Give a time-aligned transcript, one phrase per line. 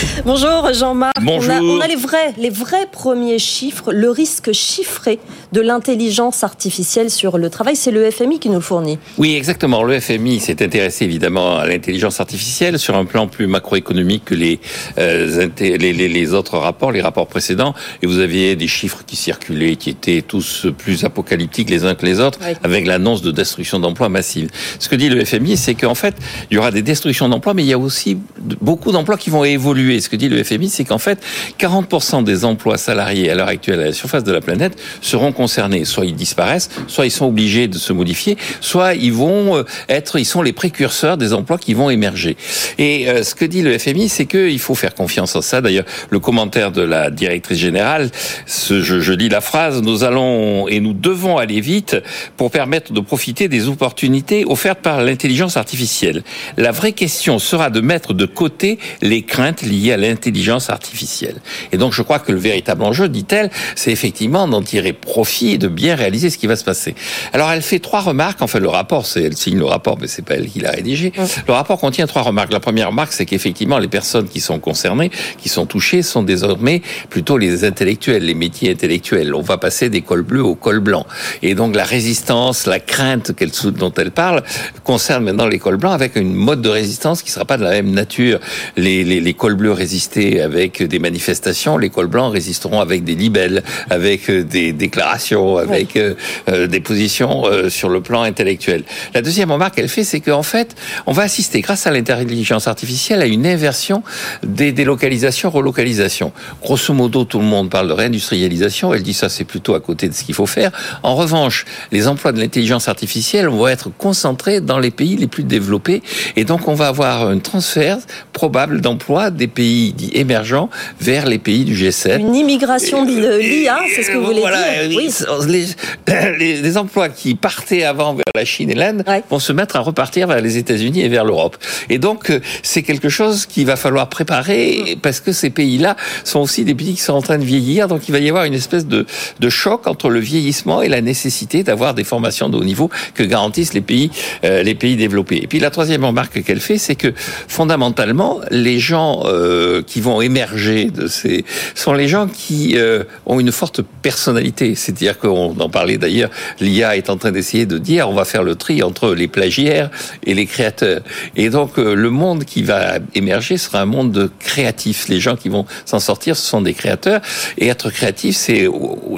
[0.24, 1.14] Bonjour Jean-Marc.
[1.22, 1.54] Bonjour.
[1.60, 5.18] On a, les vrais, les vrais premiers chiffres, le risque chiffré
[5.52, 7.76] de l'intelligence artificielle sur le travail.
[7.76, 8.98] C'est le FMI qui nous le fournit.
[9.18, 9.82] Oui, exactement.
[9.82, 14.60] Le FMI s'est intéressé évidemment à l'intelligence artificielle sur un plan plus macroéconomique que les,
[14.98, 17.74] euh, les, les, les, autres rapports, les rapports précédents.
[18.02, 22.06] Et vous aviez des chiffres qui circulaient, qui étaient tous plus apocalyptiques les uns que
[22.06, 22.54] les autres, Oui.
[22.62, 24.50] avec l'annonce de destruction d'emplois massive.
[24.78, 26.14] Ce que dit le FMI, c'est qu'en fait,
[26.50, 28.16] il y aura des destructions d'emplois, mais il y a aussi
[28.60, 29.89] beaucoup d'emplois qui vont évoluer.
[29.98, 31.18] Ce que dit le FMI, c'est qu'en fait,
[31.58, 35.84] 40% des emplois salariés à l'heure actuelle à la surface de la planète seront concernés.
[35.84, 40.18] Soit ils disparaissent, soit ils sont obligés de se modifier, soit ils vont euh, être,
[40.18, 42.36] ils sont les précurseurs des emplois qui vont émerger.
[42.78, 45.60] Et euh, ce que dit le FMI, c'est qu'il faut faire confiance en ça.
[45.60, 48.10] D'ailleurs, le commentaire de la directrice générale,
[48.46, 51.96] je, je lis la phrase, nous allons et nous devons aller vite
[52.36, 56.22] pour permettre de profiter des opportunités offertes par l'intelligence artificielle.
[56.56, 61.36] La vraie question sera de mettre de côté les craintes liées à l'intelligence artificielle.
[61.72, 65.58] Et donc, je crois que le véritable enjeu, dit-elle, c'est effectivement d'en tirer profit et
[65.58, 66.94] de bien réaliser ce qui va se passer.
[67.32, 68.42] Alors, elle fait trois remarques.
[68.42, 71.12] Enfin, le rapport, c'est elle signe le rapport, mais c'est pas elle qui l'a rédigé.
[71.46, 72.52] Le rapport contient trois remarques.
[72.52, 76.82] La première remarque, c'est qu'effectivement, les personnes qui sont concernées, qui sont touchées, sont désormais
[77.08, 79.34] plutôt les intellectuels, les métiers intellectuels.
[79.34, 81.06] On va passer des cols bleus au col blanc.
[81.42, 84.42] Et donc, la résistance, la crainte qu'elle, dont elle parle,
[84.84, 87.70] concerne maintenant les cols blancs avec une mode de résistance qui sera pas de la
[87.70, 88.40] même nature.
[88.76, 93.14] Les, les, les cols bleus résistaient avec des manifestations, les cols blancs résisteront avec des
[93.14, 96.14] libelles, avec euh, des déclarations, avec euh,
[96.48, 98.84] euh, des positions euh, sur le plan intellectuel.
[99.14, 100.74] La deuxième remarque qu'elle fait, c'est qu'en fait,
[101.06, 104.02] on va assister, grâce à l'intelligence artificielle, à une inversion
[104.42, 106.32] des délocalisations, relocalisations.
[106.62, 108.92] Grosso modo, tout le monde parle de réindustrialisation.
[108.94, 110.70] Elle dit ça, c'est plutôt à côté de ce qu'il faut faire.
[111.02, 115.44] En revanche, les emplois de l'intelligence artificielle vont être concentrés dans les pays les plus
[115.44, 116.02] développés.
[116.36, 117.98] Et donc, on va avoir un transfert
[118.32, 122.18] probable d'emplois des pays dits émergents vers les pays du G7.
[122.20, 124.96] Une immigration de l'IA, c'est ce que vous voulez Voilà, dire.
[124.98, 125.10] oui,
[125.48, 125.66] Les,
[126.38, 129.22] les, les emplois qui partaient avant vers la Chine et l'Inde Ouais.
[129.30, 131.56] vont se mettre à repartir vers les États-Unis et vers l'Europe.
[131.88, 136.40] Et donc, euh, c'est quelque chose qu'il va falloir préparer parce que ces pays-là sont
[136.40, 137.88] aussi des pays qui sont en train de vieillir.
[137.88, 139.06] Donc, il va y avoir une espèce de,
[139.40, 143.22] de choc entre le vieillissement et la nécessité d'avoir des formations de haut niveau que
[143.22, 144.10] garantissent les pays,
[144.44, 145.40] euh, les pays développés.
[145.42, 147.12] Et puis, la troisième remarque qu'elle fait, c'est que
[147.48, 149.49] fondamentalement, les gens euh,
[149.86, 151.44] qui vont émerger de ces
[151.74, 154.74] sont les gens qui euh, ont une forte personnalité.
[154.74, 156.30] C'est-à-dire qu'on en parlait d'ailleurs,
[156.60, 159.90] l'IA est en train d'essayer de dire on va faire le tri entre les plagiaires
[160.24, 161.00] et les créateurs.
[161.36, 165.08] Et donc euh, le monde qui va émerger sera un monde de créatifs.
[165.08, 167.20] Les gens qui vont s'en sortir, ce sont des créateurs.
[167.58, 168.68] Et être créatif, c'est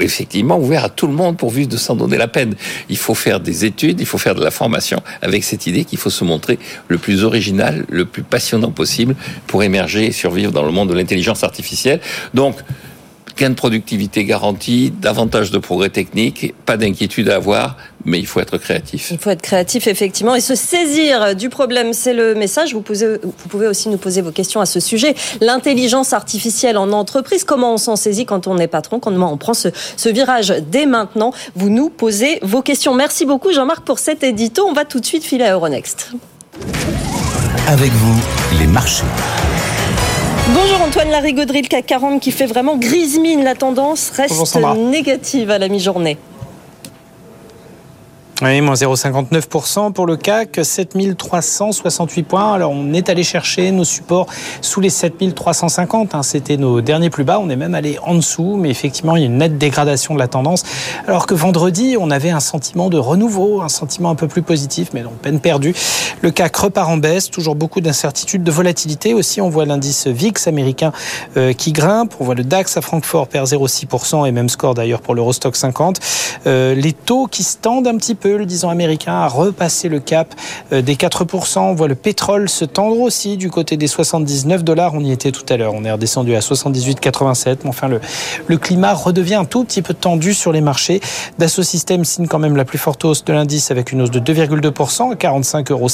[0.01, 2.55] effectivement ouvert à tout le monde pourvu de s'en donner la peine.
[2.89, 5.99] Il faut faire des études, il faut faire de la formation avec cette idée qu'il
[5.99, 9.15] faut se montrer le plus original, le plus passionnant possible
[9.47, 12.01] pour émerger et survivre dans le monde de l'intelligence artificielle.
[12.35, 12.57] Donc,
[13.37, 18.41] gain de productivité garanti, davantage de progrès techniques, pas d'inquiétude à avoir, mais il faut
[18.41, 19.09] être créatif.
[19.11, 21.95] Il faut être créatif, effectivement, et se saisir du problème.
[21.95, 22.75] C'est le message.
[22.75, 25.15] Vous pouvez, vous pouvez aussi nous poser vos questions à ce sujet.
[25.41, 29.55] L'intelligence artificielle en entreprise, comment on s'en saisit quand on est patron, comment on prend
[29.55, 31.33] ce, ce virage dès maintenant?
[31.55, 32.95] Vous nous posez vos questions.
[32.95, 34.67] Merci beaucoup, Jean-Marc, pour cet édito.
[34.69, 36.13] On va tout de suite filer à Euronext.
[37.67, 38.21] Avec vous,
[38.61, 39.05] les marchés.
[40.49, 43.45] Bonjour Antoine Larigauderie, le CAC 40 qui fait vraiment grise mine.
[43.45, 46.19] La tendance reste négative à la mi-journée.
[48.45, 52.55] Oui, moins 0,59% pour le CAC, 7368 points.
[52.55, 54.27] Alors, on est allé chercher nos supports
[54.61, 56.17] sous les 7350.
[56.17, 56.25] hein.
[56.25, 57.39] C'était nos derniers plus bas.
[57.39, 60.19] On est même allé en dessous, mais effectivement, il y a une nette dégradation de
[60.19, 60.65] la tendance.
[61.07, 64.89] Alors que vendredi, on avait un sentiment de renouveau, un sentiment un peu plus positif,
[64.93, 65.73] mais donc peine perdue.
[66.21, 69.41] Le CAC repart en baisse, toujours beaucoup d'incertitudes, de volatilité aussi.
[69.41, 70.91] On voit l'indice VIX américain
[71.37, 72.15] euh, qui grimpe.
[72.19, 76.01] On voit le DAX à Francfort perd 0,6% et même score d'ailleurs pour l'Eurostock 50.
[76.49, 79.89] Euh, les taux qui se tendent un petit peu, le 10 ans américain a repassé
[79.89, 80.35] le cap
[80.73, 81.59] euh, des 4%.
[81.59, 84.95] On voit le pétrole se tendre aussi du côté des 79 dollars.
[84.95, 85.75] On y était tout à l'heure.
[85.75, 87.59] On est redescendu à 78,87.
[87.65, 91.01] Mais enfin, le, climat redevient un tout petit peu tendu sur les marchés.
[91.39, 94.21] Dassault Systèmes signe quand même la plus forte hausse de l'indice avec une hausse de
[94.21, 95.89] 2,2% à 45,52 euros.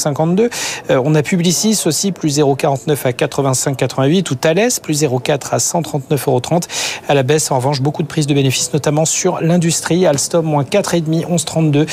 [0.91, 6.27] Euh, on a Publicis aussi plus 0,49 à 85,88 ou Thales plus 0,4 à 139,30
[6.27, 6.41] euros.
[7.09, 10.07] À la baisse, en revanche, beaucoup de prises de bénéfices, notamment sur l'industrie.
[10.07, 11.87] Alstom moins 4,5, 11,32.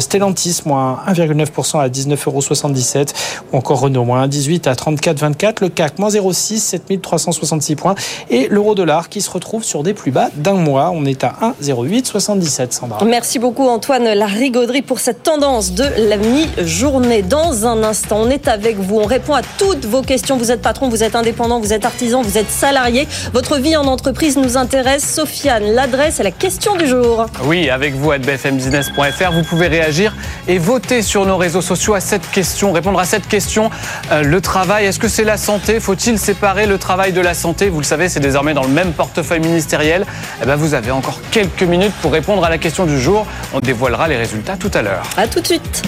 [0.00, 3.06] Stellantis, moins 1,9% à 19,77 euros.
[3.52, 5.56] Ou encore Renault, moins 1,18 à 34,24.
[5.60, 7.94] Le CAC, moins 0,6, 7366 points.
[8.30, 10.90] Et l'euro-dollar qui se retrouve sur des plus bas d'un mois.
[10.94, 13.04] On est à 1,0877, Sandra.
[13.04, 17.22] Merci beaucoup Antoine Larigauderie pour cette tendance de la mi-journée.
[17.22, 18.98] Dans un instant, on est avec vous.
[18.98, 20.36] On répond à toutes vos questions.
[20.36, 23.06] Vous êtes patron, vous êtes indépendant, vous êtes artisan, vous êtes salarié.
[23.32, 25.04] Votre vie en entreprise nous intéresse.
[25.14, 27.26] Sofiane, l'adresse et la question du jour.
[27.46, 30.14] Oui, avec vous à bfmbusiness.fr, vous pouvez réagir
[30.46, 33.70] et voter sur nos réseaux sociaux à cette question, répondre à cette question.
[34.12, 35.80] Euh, le travail, est-ce que c'est la santé?
[35.80, 37.68] Faut-il séparer le travail de la santé?
[37.68, 40.06] Vous le savez, c'est désormais dans le même portefeuille ministériel.
[40.42, 43.26] Eh ben, vous avez encore quelques minutes pour répondre à la question du jour.
[43.52, 45.04] On dévoilera les résultats tout à l'heure.
[45.16, 45.82] À tout de suite.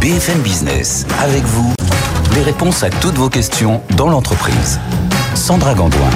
[0.00, 1.72] BFM Business, avec vous,
[2.34, 4.80] les réponses à toutes vos questions dans l'entreprise.
[5.34, 6.10] Sandra Gandoin.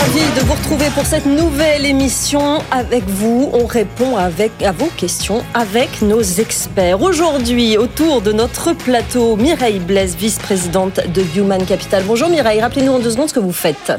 [0.00, 3.50] Est ravis de vous retrouver pour cette nouvelle émission avec vous.
[3.52, 7.02] On répond avec, à vos questions avec nos experts.
[7.02, 12.04] Aujourd'hui, autour de notre plateau, Mireille Blaise, vice-présidente de Human Capital.
[12.06, 13.92] Bonjour Mireille, rappelez-nous en deux secondes ce que vous faites.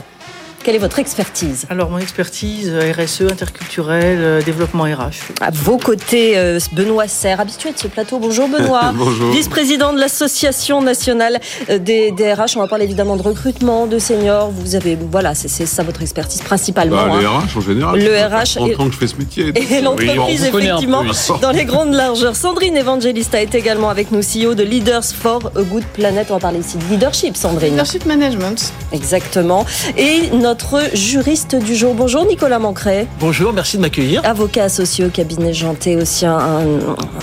[0.64, 5.34] Quelle est votre expertise Alors, mon expertise, euh, RSE, interculturel, euh, développement RH.
[5.42, 8.20] À vos côtés, euh, Benoît Serre, habitué de ce plateau.
[8.20, 8.92] Bonjour Benoît.
[8.96, 9.32] Bonjour.
[9.32, 12.58] Vice-président de l'Association nationale des, des, RH.
[12.58, 14.52] On va parler évidemment de recrutement, de seniors.
[14.52, 17.08] Vous avez, voilà, c'est ça votre expertise principalement.
[17.08, 17.22] Bah, hein.
[17.22, 18.00] le RH en général.
[18.00, 18.62] Le RH.
[18.62, 19.52] En tant que je fais ce métier.
[19.56, 21.04] Et l'entreprise, oui, effectivement,
[21.42, 22.36] dans les grandes largeurs.
[22.36, 26.28] Sandrine Evangelista est également avec nous, CEO de Leaders for a Good Planet.
[26.30, 27.72] On va parler ici de leadership, Sandrine.
[27.72, 28.72] Leadership management.
[28.92, 29.66] Exactement.
[29.98, 30.51] Et notre
[30.94, 31.94] juriste du jour.
[31.94, 33.08] Bonjour Nicolas Mancret.
[33.20, 34.22] Bonjour, merci de m'accueillir.
[34.26, 36.66] Avocat associé au cabinet Janté, aussi un, un,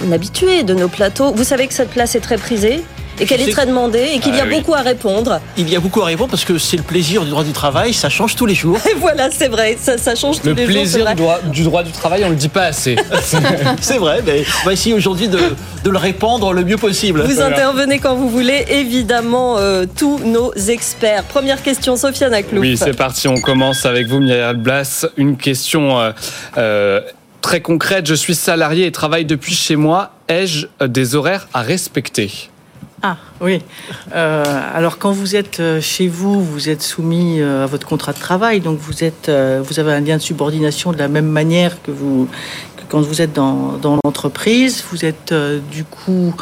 [0.07, 1.33] un, habitué de nos plateaux.
[1.33, 2.83] Vous savez que cette place est très prisée
[3.21, 4.57] et qu'elle est très demandée et qu'il ah, y a oui.
[4.57, 5.41] beaucoup à répondre.
[5.57, 7.93] Il y a beaucoup à répondre parce que c'est le plaisir du droit du travail,
[7.93, 8.79] ça change tous les jours.
[8.89, 10.75] Et voilà, c'est vrai, ça, ça, change tous le les jours.
[10.75, 12.97] Le plaisir du droit, du droit du travail, on le dit pas assez.
[13.81, 15.39] c'est vrai, mais on va essayer aujourd'hui de,
[15.85, 17.23] de, le répandre le mieux possible.
[17.23, 17.57] Vous voilà.
[17.57, 21.25] intervenez quand vous voulez, évidemment, euh, tous nos experts.
[21.25, 22.61] Première question, Sofiane Aklouf.
[22.61, 25.07] Oui, c'est parti, on commence avec vous, Myriam Blas.
[25.17, 25.99] Une question.
[25.99, 26.13] Euh,
[26.57, 27.01] euh,
[27.41, 30.13] très concrète, je suis salarié et travaille depuis chez moi.
[30.29, 32.51] Ai-je des horaires à respecter?
[33.03, 33.61] Ah oui.
[34.15, 38.13] Euh, alors quand vous êtes euh, chez vous, vous êtes soumis euh, à votre contrat
[38.13, 41.81] de travail, donc vous êtes, vous avez un lien de subordination de la même manière
[41.83, 42.29] que vous
[42.89, 44.83] quand vous êtes dans, dans l'entreprise.
[44.91, 45.35] Vous êtes
[45.71, 46.35] du coup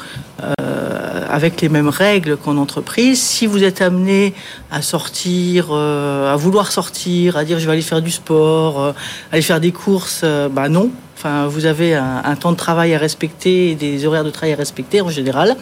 [1.29, 3.20] avec les mêmes règles qu'en entreprise.
[3.20, 4.32] Si vous êtes amené
[4.70, 8.94] à sortir, à vouloir sortir, à dire je vais aller faire du sport,
[9.32, 12.98] aller faire des courses, bah non, Enfin, vous avez un, un, temps de travail à
[12.98, 15.56] respecter et des horaires de travail à respecter en général.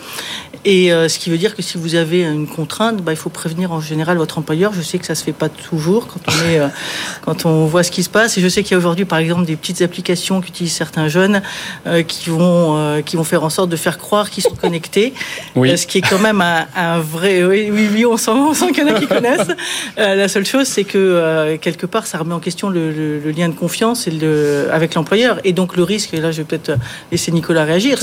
[0.65, 3.29] Et euh, ce qui veut dire que si vous avez une contrainte, bah, il faut
[3.29, 4.73] prévenir en général votre employeur.
[4.73, 6.69] Je sais que ça se fait pas toujours quand on est, euh,
[7.25, 8.39] quand on voit ce qui se passe.
[8.39, 11.43] Et je sais qu'il y a aujourd'hui, par exemple, des petites applications qu'utilisent certains jeunes
[11.87, 15.13] euh, qui vont, qui vont faire en sorte de faire croire qu'ils sont connectés.
[15.57, 15.77] Oui.
[15.79, 17.45] ce qui est quand même un, un vrai.
[17.45, 19.51] Oui, oui, oui, on sent, on sent qu'il y en a qui connaissent.
[19.97, 23.49] la seule chose, c'est que quelque part, ça remet en question le, le, le lien
[23.49, 25.39] de confiance et le, avec l'employeur.
[25.45, 26.73] Et donc le risque, et là je vais peut-être
[27.13, 27.99] laisser Nicolas réagir,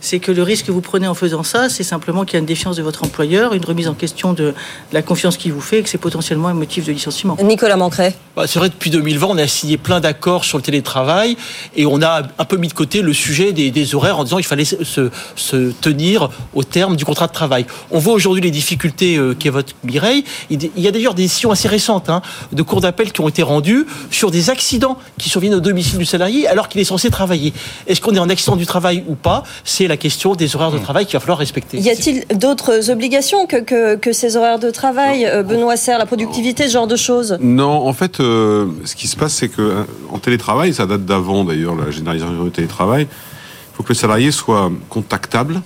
[0.00, 2.36] c'est que, que, le risque que vous prenez en faisant ça, c'est simplement qu'il y
[2.36, 4.54] a une défiance de votre employeur, une remise en question de,
[4.92, 7.36] la confiance qu'il vous fait et que c'est potentiellement un motif de licenciement.
[7.42, 8.14] Nicolas Mancret.
[8.36, 11.36] Bah, c'est vrai depuis 2020, on a signé plein d'accords sur le télétravail
[11.76, 14.36] et on a un peu mis de côté le sujet des, des horaires en disant
[14.36, 17.66] qu'il fallait se, se, tenir au terme du contrat de travail.
[17.90, 20.24] On voit aujourd'hui les difficultés euh, qu'évoque Mireille.
[20.50, 22.22] Il y a d'ailleurs des décisions assez récentes hein,
[22.52, 26.04] de cours d'appel qui ont été rendues sur des accidents qui surviennent au domicile du
[26.04, 27.52] salarié alors qu'il est censé travailler.
[27.86, 29.42] Est-ce qu'on est en accident du travail ou pas?
[29.64, 31.78] C'est la question des horaires de travail qu'il va falloir respecter.
[31.78, 35.42] Y a-t-il d'autres obligations que, que, que, ces horaires de travail, non.
[35.42, 37.36] Benoît Serre, la productivité, ce genre de choses?
[37.40, 41.44] Non, en fait, euh, ce qui se passe, c'est que en télétravail, ça date d'avant
[41.44, 45.60] d'ailleurs la généralisation du télétravail, il faut que le salarié soit contactable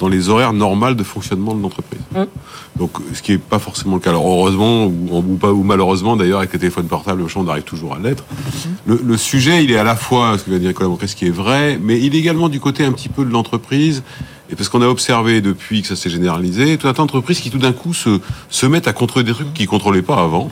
[0.00, 2.00] dans les horaires normales de fonctionnement de l'entreprise.
[2.12, 2.22] Mmh.
[2.76, 4.10] Donc, ce qui n'est pas forcément le cas.
[4.10, 7.94] Alors, heureusement, ou, ou, pas, ou malheureusement, d'ailleurs, avec les téléphones portables, on arrive toujours
[7.94, 8.24] à l'être.
[8.24, 8.68] Mmh.
[8.86, 11.06] Le, le, sujet, il est à la fois, ce que vient de dire Nicolas Montré,
[11.06, 14.02] ce qui est vrai, mais il est également du côté un petit peu de l'entreprise.
[14.50, 17.50] Et parce qu'on a observé depuis que ça s'est généralisé, tout un tas d'entreprises qui
[17.50, 20.50] tout d'un coup se, se mettent à contrôler des trucs qu'ils ne contrôlaient pas avant.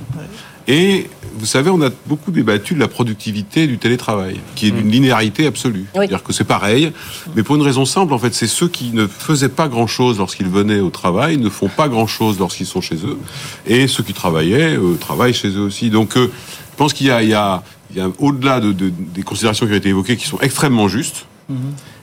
[0.68, 4.90] Et vous savez, on a beaucoup débattu de la productivité du télétravail, qui est d'une
[4.90, 5.86] linéarité absolue.
[5.94, 6.00] Oui.
[6.00, 6.92] C'est-à-dire que c'est pareil,
[7.34, 10.48] mais pour une raison simple, en fait, c'est ceux qui ne faisaient pas grand-chose lorsqu'ils
[10.48, 13.18] venaient au travail, ne font pas grand-chose lorsqu'ils sont chez eux,
[13.66, 15.90] et ceux qui travaillaient euh, travaillent chez eux aussi.
[15.90, 16.30] Donc, euh,
[16.72, 17.62] je pense qu'il y a, il y a,
[17.98, 21.54] a au-delà de, de, des considérations qui ont été évoquées, qui sont extrêmement justes, mm
[21.54, 21.58] -hmm.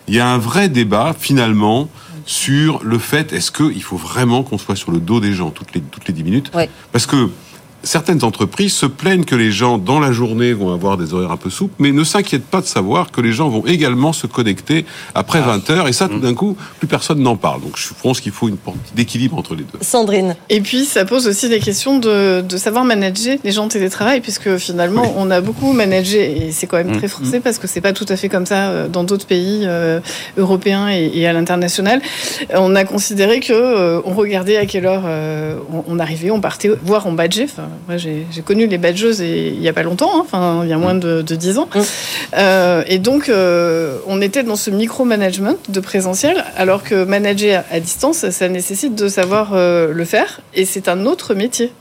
[0.07, 1.89] il y a un vrai débat, finalement,
[2.25, 5.73] sur le fait, est-ce qu'il faut vraiment qu'on soit sur le dos des gens toutes
[5.75, 6.51] les, toutes les 10 minutes?
[6.55, 6.63] Oui.
[6.91, 7.29] Parce que
[7.85, 11.37] certaines entreprises se plaignent que les gens, dans la journée, vont avoir des horaires un
[11.37, 14.85] peu souples, mais ne s'inquiètent pas de savoir que les gens vont également se connecter
[15.13, 15.87] après 20 heures.
[15.87, 17.61] Et ça, tout d'un coup, plus personne n'en parle.
[17.61, 19.79] Donc je pense qu'il faut une porte d'équilibre entre les deux.
[19.81, 20.35] Sandrine.
[20.49, 24.21] Et puis, ça pose aussi des questions de, de savoir manager les gens en télétravail,
[24.21, 27.81] puisque finalement, on a beaucoup managé, et c'est quand même très français, parce que c'est
[27.81, 29.99] pas tout à fait comme ça euh, dans d'autres pays euh,
[30.37, 32.01] européens et, et à l'international.
[32.53, 36.41] On a considéré que euh, on regardait à quelle heure euh, on, on arrivait, on
[36.41, 37.45] partait, voire on badgeait.
[37.45, 40.69] Enfin, moi, j'ai connu les badgeuses et, il y a pas longtemps, hein, enfin, il
[40.69, 41.69] y a moins de, de 10 ans.
[41.73, 41.79] Mm.
[42.37, 47.75] Euh, et donc, euh, on était dans ce micro-management de présentiel, alors que manager à,
[47.75, 51.71] à distance, ça nécessite de savoir euh, le faire, et c'est un autre métier.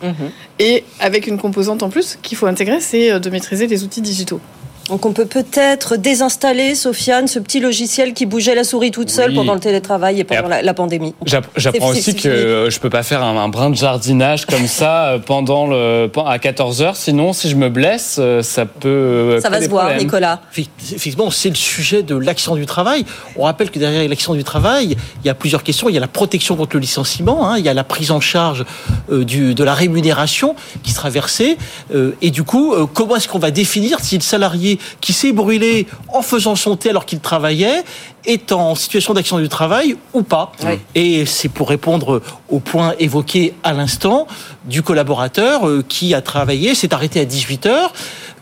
[0.58, 4.40] Et avec une composante en plus qu'il faut intégrer, c'est de maîtriser les outils digitaux.
[4.88, 9.30] Donc on peut peut-être désinstaller, Sofiane, ce petit logiciel qui bougeait la souris toute seule
[9.30, 9.36] Oui.
[9.36, 11.14] pendant le télétravail et pendant Et la, la pandémie.
[11.24, 12.70] J'app- J'apprends aussi que fini.
[12.70, 16.38] je peux pas faire un, un brin de jardinage comme ça euh, pendant le à
[16.38, 16.96] 14 heures.
[16.96, 18.88] Sinon, si je me blesse, euh, ça peut.
[18.88, 20.04] euh, Ça va se voir, problèmes.
[20.04, 20.40] Nicolas.
[20.54, 23.06] Effectivement, c'est le sujet de l'accident du travail.
[23.36, 25.88] On rappelle que derrière l'accident du travail, il y a plusieurs questions.
[25.88, 28.20] Il y a la protection contre le licenciement, hein, il y a la prise en
[28.20, 28.66] charge
[29.10, 31.56] euh, du, de la rémunération qui sera versée.
[31.94, 35.32] euh, et du coup, euh, comment est-ce qu'on va définir si le salarié qui s'est
[35.32, 37.84] brûlé en faisant son thé alors qu'il travaillait
[38.26, 40.78] est en situation d'accident du travail ou pas Oui.
[40.94, 44.26] Et c'est pour répondre au point évoqué à l'instant
[44.64, 47.92] du collaborateur euh, qui a travaillé, s'est arrêté à 18 heures.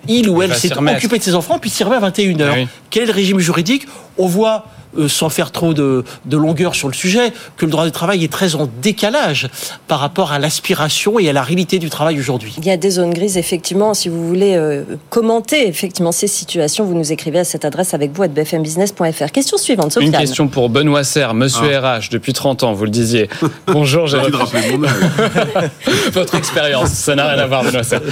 [0.08, 2.54] Il ou elle s'est occupé de ses enfants, puis s'y remet à 21 heures.
[2.56, 2.68] Oui.
[2.90, 3.86] Quel est le régime juridique?
[4.18, 4.66] On voit,
[4.98, 8.24] euh, sans faire trop de, de longueur sur le sujet, que le droit du travail
[8.24, 9.48] est très en décalage
[9.88, 12.54] par rapport à l'aspiration et à la réalité du travail aujourd'hui.
[12.58, 13.94] Il y a des zones grises, effectivement.
[13.94, 18.12] Si vous voulez euh, commenter effectivement ces situations, vous nous écrivez à cette adresse avec
[18.12, 19.30] vous à bfmbusiness.fr.
[19.32, 20.12] Question suivante, Une Sofiane.
[20.20, 23.28] question pour Benoît Serre, monsieur RH, depuis 30 ans, vous le disiez.
[23.66, 24.18] Bonjour, j'ai
[26.12, 26.90] votre expérience.
[26.90, 28.02] Ça n'a rien à voir, Benoît Serre.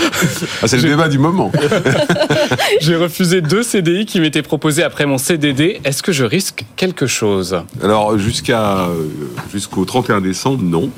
[0.62, 1.50] Ah, c'est le débat du moment.
[2.80, 5.80] J'ai refusé deux CDI qui m'étaient proposés après mon CDD.
[5.84, 9.06] Est-ce que je risque quelque chose Alors jusqu'à euh,
[9.52, 10.90] jusqu'au 31 décembre, non.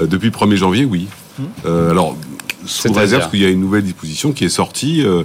[0.00, 1.06] Euh, depuis le 1er janvier, oui.
[1.66, 2.16] Euh, alors
[2.64, 5.22] sous réserve parce qu'il y a une nouvelle disposition qui est sortie, euh,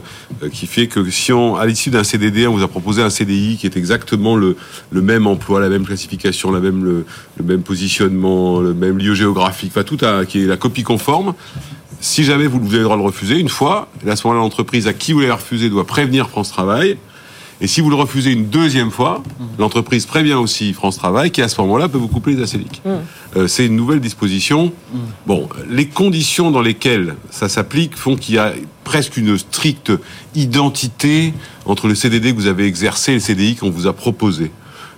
[0.51, 3.57] qui fait que si on, à l'issue d'un CDD, on vous a proposé un CDI
[3.57, 4.55] qui est exactement le,
[4.91, 7.05] le même emploi, la même classification, la même le,
[7.37, 11.33] le même positionnement, le même lieu géographique, enfin tout à, qui est la copie conforme.
[11.99, 14.25] Si jamais vous, vous avez le droit de le refuser une fois, et à ce
[14.27, 16.97] moment-là, l'entreprise à qui vous l'avez refusé doit prévenir France Travail.
[17.61, 19.23] Et si vous le refusez une deuxième fois,
[19.59, 22.81] l'entreprise prévient aussi France Travail qui à ce moment-là peut vous couper les acéliques.
[23.37, 24.73] Euh, c'est une nouvelle disposition.
[25.27, 28.53] Bon, les conditions dans lesquelles ça s'applique font qu'il y a
[28.83, 29.91] presque une stricte
[30.33, 31.33] identité
[31.65, 34.51] entre le CDD que vous avez exercé et le CDI qu'on vous a proposé.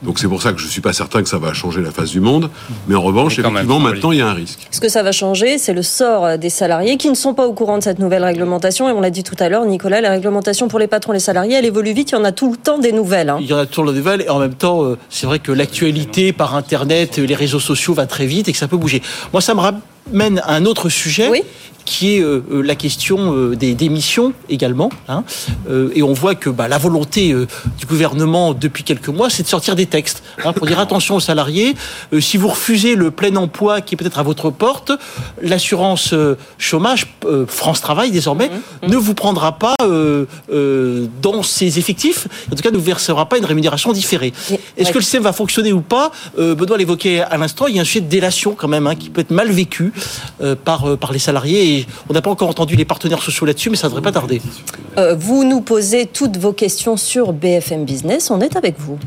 [0.04, 2.10] Donc c'est pour ça que je suis pas certain que ça va changer la face
[2.10, 2.50] du monde.
[2.88, 4.68] Mais en revanche, Mais quand même, effectivement, maintenant il y a un risque.
[4.72, 7.54] Ce que ça va changer, c'est le sort des salariés qui ne sont pas au
[7.54, 8.90] courant de cette nouvelle réglementation.
[8.90, 11.20] Et on l'a dit tout à l'heure, Nicolas, la réglementation pour les patrons et les
[11.20, 12.12] salariés, elle évolue vite.
[12.12, 13.30] Il y en a tout le temps des nouvelles.
[13.30, 13.38] hein.
[13.40, 15.52] Il y en a toujours le nouvelle et en même temps, euh, c'est vrai que
[15.52, 19.02] l'actualité par Internet, les réseaux sociaux va très vite et que ça peut bouger.
[19.32, 21.30] Moi, ça me ramène à un autre sujet.
[21.30, 21.44] Oui.
[21.86, 24.90] Qui est euh, euh, la question euh, des démissions également.
[25.08, 25.24] hein.
[25.96, 27.34] Et on voit que bah, la volonté
[27.78, 31.20] du gouvernement depuis quelques mois, c'est de sortir des textes hein, pour dire attention aux
[31.20, 31.76] salariés.
[32.20, 34.92] si vous refusez le plein emploi qui est peut-être à votre porte,
[35.42, 36.14] l'assurance
[36.58, 37.08] chômage
[37.48, 38.50] France Travail désormais
[38.88, 42.28] ne vous prendra pas dans ses effectifs.
[42.52, 44.34] En tout cas, ne vous versera pas une rémunération différée.
[44.78, 44.92] Est-ce ouais.
[44.92, 46.12] que le système va fonctionner ou pas?
[46.38, 47.68] Benoît l'évoquait à l'instant.
[47.68, 49.94] Il y a un sujet de délation quand même hein, qui peut être mal vécu
[50.64, 51.73] par par les salariés.
[51.73, 51.73] Et
[52.10, 54.42] on n'a pas encore entendu les partenaires sociaux là-dessus, mais ça ne devrait pas tarder.
[54.98, 58.32] Euh, vous nous posez toutes vos questions sur BFM Business.
[58.32, 58.98] On est avec vous.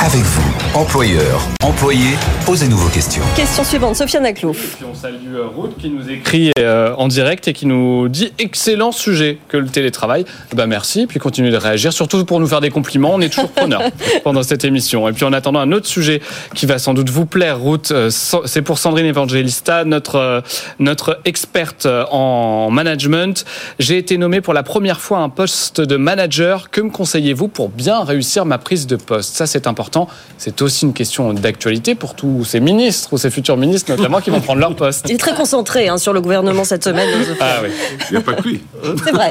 [0.00, 2.16] Avec vous, employeurs, employés,
[2.46, 3.22] posez-nous vos questions.
[3.36, 4.76] Question suivante, Sofiane Aklouf.
[4.76, 8.32] Puis on salue euh, Ruth qui nous écrit euh, en direct et qui nous dit
[8.38, 10.24] excellent sujet que le télétravail.
[10.54, 13.10] Bah merci, puis continuez de réagir, surtout pour nous faire des compliments.
[13.14, 13.82] On est toujours preneurs
[14.24, 15.08] pendant cette émission.
[15.08, 16.22] Et puis en attendant un autre sujet
[16.54, 20.42] qui va sans doute vous plaire, Ruth, euh, c'est pour Sandrine Evangelista, notre
[20.78, 23.44] notre experte en management.
[23.78, 26.70] J'ai été nommé pour la première fois à un poste de manager.
[26.70, 29.27] Que me conseillez-vous pour bien réussir ma prise de poste?
[29.34, 30.08] Ça c'est important.
[30.36, 34.30] C'est aussi une question d'actualité pour tous ces ministres ou ces futurs ministres notamment qui
[34.30, 35.06] vont prendre leur poste.
[35.08, 37.08] Il est très concentré hein, sur le gouvernement cette semaine.
[37.40, 37.68] Ah oui.
[38.10, 38.62] Il n'y a pas que lui.
[39.04, 39.30] C'est vrai.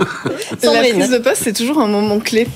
[0.63, 2.47] La prise de poste, c'est toujours un moment clé.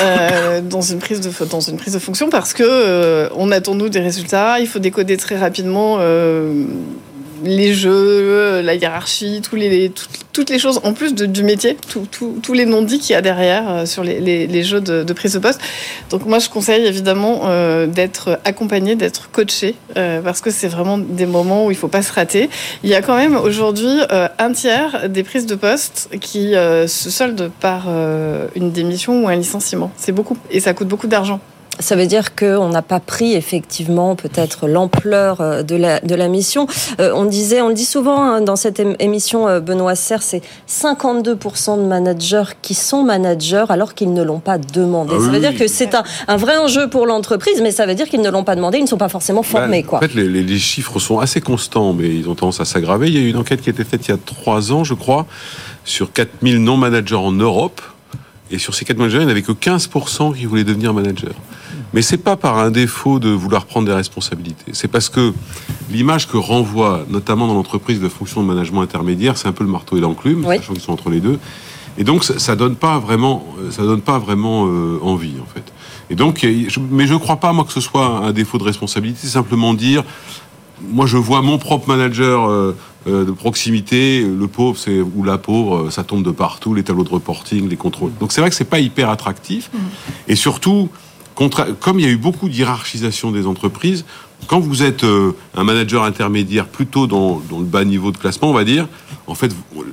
[0.00, 3.74] euh, dans une prise de dans une prise de fonction parce que euh, on attend
[3.74, 6.64] nous des résultats il faut décoder très rapidement euh,
[7.44, 9.42] les jeux, la hiérarchie,
[10.38, 11.76] toutes les choses en plus du métier,
[12.12, 15.60] tous les non-dits qu'il y a derrière euh, sur les, jeux de, prise de poste.
[16.10, 20.98] Donc moi, je conseille évidemment euh, d'être accompagné, d'être coaché, euh, parce que c'est vraiment
[20.98, 22.48] des moments où il faut pas se rater.
[22.82, 24.00] Il y a quand même aujourd'hui
[24.38, 27.88] un tiers des prises de poste qui se soldent par
[28.54, 29.90] une démission ou un licenciement.
[29.96, 31.40] C'est beaucoup et ça coûte beaucoup d'argent.
[31.80, 36.26] Ça veut dire qu'on n'a pas pris effectivement peut-être l'ampleur euh, de la, de la
[36.28, 36.66] mission.
[36.98, 40.42] Euh, on disait, on le dit souvent hein, dans cette émission, euh, Benoît Serre, c'est
[40.68, 45.14] 52% de managers qui sont managers alors qu'ils ne l'ont pas demandé.
[45.16, 47.94] Ah ça veut dire que c'est un, un, vrai enjeu pour l'entreprise, mais ça veut
[47.94, 49.84] dire qu'ils ne l'ont pas demandé, ils ne sont pas forcément bah, formés.
[49.84, 49.98] quoi.
[49.98, 53.06] En fait, les, les, chiffres sont assez constants, mais ils ont tendance à s'aggraver.
[53.06, 54.82] Il y a eu une enquête qui a été faite il y a trois ans,
[54.82, 55.26] je crois,
[55.84, 57.80] sur 4000 non-managers en Europe.
[58.50, 61.32] Et sur ces 4 managers, il n'y avait que 15% qui voulaient devenir manager.
[61.94, 64.72] Mais c'est pas par un défaut de vouloir prendre des responsabilités.
[64.74, 65.32] C'est parce que
[65.90, 69.70] l'image que renvoie, notamment dans l'entreprise de fonction de management intermédiaire, c'est un peu le
[69.70, 71.38] marteau et l'enclume, sachant qu'ils sont entre les deux.
[71.96, 75.64] Et donc, ça, donne pas vraiment, ça donne pas vraiment euh, envie, en fait.
[76.10, 76.46] Et donc,
[76.90, 79.18] mais je ne crois pas moi que ce soit un défaut de responsabilité.
[79.22, 80.04] C'est simplement dire,
[80.80, 82.76] moi, je vois mon propre manager euh,
[83.08, 87.02] euh, de proximité, le pauvre, c'est ou la pauvre, ça tombe de partout, les tableaux
[87.02, 88.12] de reporting, les contrôles.
[88.20, 89.68] Donc, c'est vrai que c'est pas hyper attractif.
[89.72, 89.78] Mmh.
[90.28, 90.90] Et surtout,
[91.80, 94.04] comme il y a eu beaucoup d'hierarchisation des entreprises,
[94.46, 98.52] quand vous êtes euh, un manager intermédiaire plutôt dans, le bas niveau de classement, on
[98.52, 98.88] va dire,
[99.26, 99.50] en fait,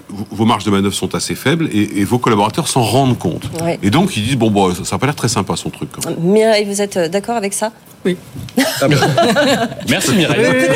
[0.09, 3.43] vos marges de manœuvre sont assez faibles et, vos collaborateurs s'en rendent compte.
[3.81, 5.89] Et donc, ils disent, bon, bon ça n'a pas l'air très sympa son truc.
[6.19, 7.71] Mireille, vous êtes euh, d'accord avec ça?
[8.05, 8.17] Oui.
[8.57, 8.87] Ah,
[9.89, 10.69] Merci Mireille.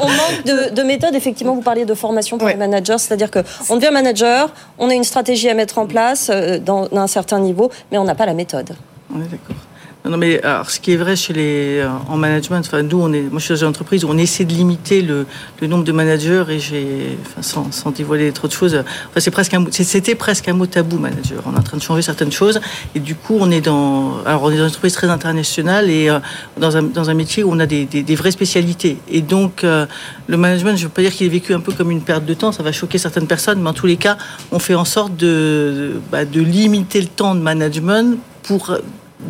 [0.00, 1.14] on manque de, de méthode.
[1.14, 5.04] Effectivement, vous parliez de formation pour les managers, c'est-à-dire qu'on devient manager, on a une
[5.04, 8.34] stratégie à mettre en place euh, dans un certain niveau, mais on n'a pas la
[8.34, 8.74] méthode.
[9.14, 9.56] On est d'accord.
[10.04, 13.12] Non, mais alors, ce qui est vrai chez les euh, en management, enfin nous on
[13.12, 15.26] est, moi je suis dans une entreprise où on essaie de limiter le,
[15.60, 19.30] le nombre de managers et j'ai, enfin, sans, sans, dévoiler trop de choses, enfin, c'est
[19.30, 21.40] presque un, c'était presque un mot tabou manager.
[21.46, 22.60] On est en train de changer certaines choses
[22.96, 26.08] et du coup on est dans, alors on est dans une entreprise très internationale et
[26.08, 26.18] euh,
[26.58, 29.62] dans un dans un métier où on a des, des, des vraies spécialités et donc
[29.62, 29.86] euh,
[30.26, 32.34] le management, je veux pas dire qu'il est vécu un peu comme une perte de
[32.34, 34.18] temps, ça va choquer certaines personnes, mais en tous les cas
[34.50, 38.76] on fait en sorte de bah, de limiter le temps de management pour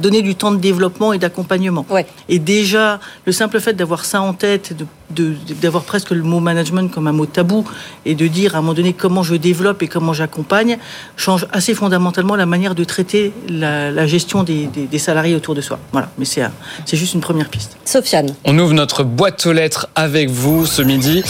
[0.01, 1.87] donner du temps de développement et d'accompagnement.
[2.29, 4.75] Et déjà, le simple fait d'avoir ça en tête,
[5.61, 7.65] d'avoir presque le mot management comme un mot tabou,
[8.05, 10.79] et de dire à un moment donné comment je développe et comment j'accompagne,
[11.17, 15.79] change assez fondamentalement la manière de traiter la, gestion des, salariés autour de soi.
[15.93, 17.77] Voilà, mais c'est juste une première piste.
[17.85, 18.35] Sofiane.
[18.45, 21.23] On ouvre notre boîte aux lettres avec vous ce midi,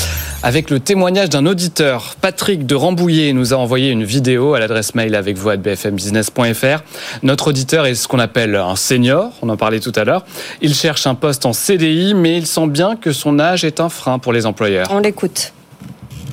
[0.42, 2.16] avec le témoignage d'un auditeur.
[2.20, 6.82] Patrick de Rambouillet nous a envoyé une vidéo à l'adresse mail avec vous à bfmbusiness.fr.
[7.22, 10.24] Notre auditeur est ce qu'on appelle un senior, on en parlait tout à l'heure.
[10.60, 13.88] Il cherche un poste en CDI, mais il sent bien que son âge est un
[13.88, 14.88] frein pour les employeurs.
[14.90, 15.52] On l'écoute.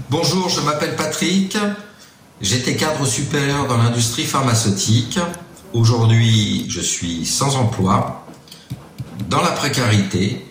[0.10, 1.58] Bonjour, je m'appelle Patrick.
[2.42, 5.20] J'étais cadre supérieur dans l'industrie pharmaceutique.
[5.74, 8.26] Aujourd'hui, je suis sans emploi,
[9.30, 10.46] dans la précarité,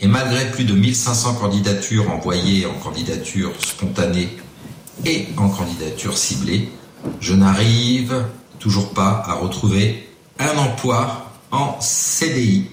[0.00, 4.36] et malgré plus de 1500 candidatures envoyées en candidature spontanée
[5.04, 6.70] et en candidature ciblée,
[7.20, 8.24] je n'arrive
[8.58, 10.08] toujours pas à retrouver
[10.40, 12.66] un emploi en CDI.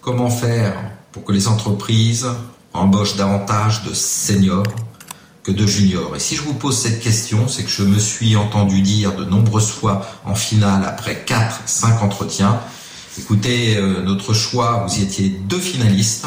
[0.00, 0.74] Comment faire
[1.12, 2.26] pour que les entreprises
[2.74, 4.64] embauchent davantage de seniors
[5.42, 6.14] que de juniors.
[6.14, 9.24] Et si je vous pose cette question, c'est que je me suis entendu dire de
[9.24, 12.60] nombreuses fois en finale, après 4, 5 entretiens,
[13.18, 16.26] écoutez, euh, notre choix, vous y étiez deux finalistes,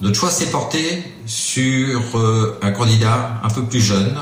[0.00, 4.16] notre choix s'est porté sur euh, un candidat un peu plus jeune,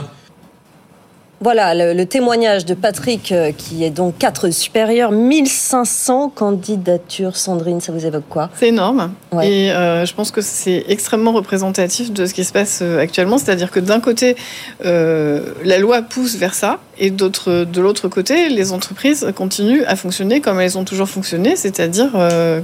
[1.42, 7.36] voilà le, témoignage de Patrick, euh, qui est donc 4 supérieur, 1500 candidatures.
[7.36, 8.50] Sandrine, ça vous évoque quoi?
[8.54, 9.12] C'est énorme.
[9.42, 13.38] Et euh, je pense que c'est extrêmement représentatif de ce qui se passe euh, actuellement.
[13.38, 14.36] C'est-à-dire que d'un côté,
[14.84, 20.60] la loi pousse vers ça, et de l'autre côté, les entreprises continuent à fonctionner comme
[20.60, 21.56] elles ont toujours fonctionné.
[21.56, 22.10] C'est-à-dire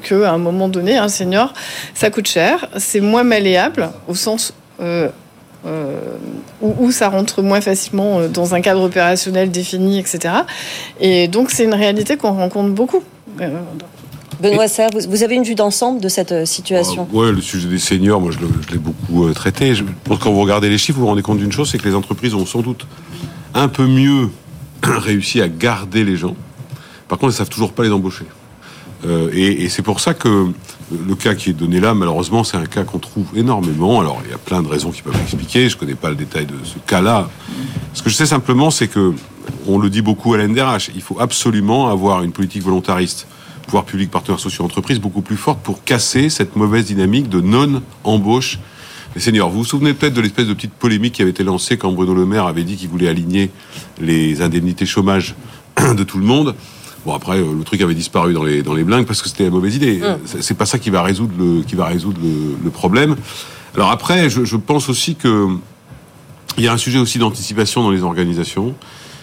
[0.02, 1.52] qu'à un moment donné, un senior,
[1.94, 4.52] ça coûte cher, c'est moins malléable au sens
[5.66, 5.98] euh,
[6.60, 10.34] où, ça rentre moins facilement euh, dans un cadre opérationnel défini, etc.
[11.00, 13.02] Et donc c'est une réalité qu'on rencontre beaucoup.
[13.40, 13.58] Euh,
[14.40, 17.08] Benoît Serre, vous avez une vue d'ensemble de cette situation?
[17.12, 18.38] Oui, le sujet des seniors, moi je
[18.72, 19.74] l'ai beaucoup traité.
[19.74, 21.78] Je pense que quand vous regardez les chiffres, vous vous rendez compte d'une chose, c'est
[21.78, 22.86] que les entreprises ont sans doute
[23.54, 24.28] un peu mieux
[24.84, 26.36] réussi à garder les gens.
[27.08, 28.26] Par contre, elles ne savent toujours pas les embaucher.
[29.32, 30.52] et, et c'est pour ça que
[30.90, 34.00] le cas qui est donné là, malheureusement, c'est un cas qu'on trouve énormément.
[34.00, 35.68] Alors, il y a plein de raisons qui peuvent l'expliquer.
[35.68, 37.28] Je ne connais pas le détail de ce cas-là.
[37.94, 39.12] Ce que je sais simplement, c'est que,
[39.66, 43.26] on le dit beaucoup à l'NDRH, il faut absolument avoir une politique volontariste,
[43.64, 48.58] pouvoir public, partenaires sociaux, entreprises, beaucoup plus forte pour casser cette mauvaise dynamique de non-embauche
[49.14, 49.50] les seniors.
[49.50, 52.14] Vous vous souvenez peut-être de l'espèce de petite polémique qui avait été lancée quand Bruno
[52.14, 53.50] Le Maire avait dit qu'il voulait aligner
[54.00, 55.34] les indemnités chômage
[55.96, 56.54] de tout le monde.
[57.08, 59.44] Bon après euh, le truc avait disparu dans les dans les blingues parce que c'était
[59.44, 59.98] la mauvaise idée.
[60.26, 63.16] C'est- C'est pas ça qui va résoudre le qui va résoudre le, le problème.
[63.74, 65.46] Alors après je, je pense aussi que
[66.58, 68.74] il y a un sujet aussi d'anticipation dans les organisations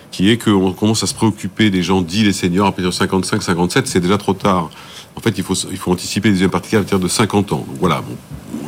[0.10, 2.96] qui est qu'on commence à se préoccuper des gens dits les seniors à partir de
[2.96, 4.72] 55, 57, c'est déjà trop tard.
[5.16, 7.66] En fait, il faut, il faut anticiper les deuxièmes parties à partir de 50 ans.
[7.68, 8.16] Donc voilà, bon.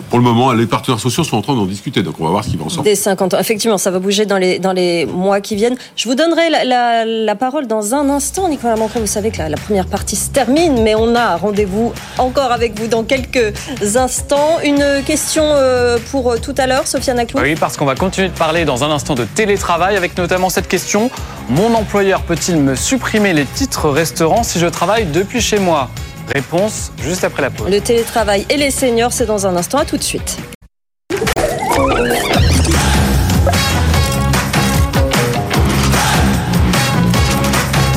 [0.09, 2.43] Pour le moment, les partenaires sociaux sont en train d'en discuter, donc on va voir
[2.43, 2.83] ce qui va en sortir.
[2.83, 3.39] Des 50 ans.
[3.39, 5.75] Effectivement, ça va bouger dans les, dans les mois qui viennent.
[5.97, 8.99] Je vous donnerai la, la- la parole dans un instant, Nicolas Mancret.
[9.01, 12.79] Vous savez que la, la première partie se termine, mais on a rendez-vous encore avec
[12.79, 13.53] vous dans quelques
[13.95, 14.59] instants.
[14.63, 17.39] Une question euh, pour euh, tout à l'heure, Sofiane Aklou.
[17.41, 20.67] Oui, parce qu'on va continuer de parler dans un instant de télétravail avec notamment cette
[20.67, 21.09] question.
[21.49, 25.89] Mon employeur peut-il me supprimer les titres restaurants si je travaille depuis chez moi?
[26.33, 27.69] Réponse juste après la pause.
[27.69, 29.77] Le télétravail et les seniors, c'est dans un instant.
[29.77, 30.37] À tout de suite.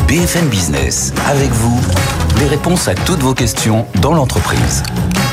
[0.06, 1.80] BFM Business, avec vous,
[2.40, 4.82] les réponses à toutes vos questions dans l'entreprise.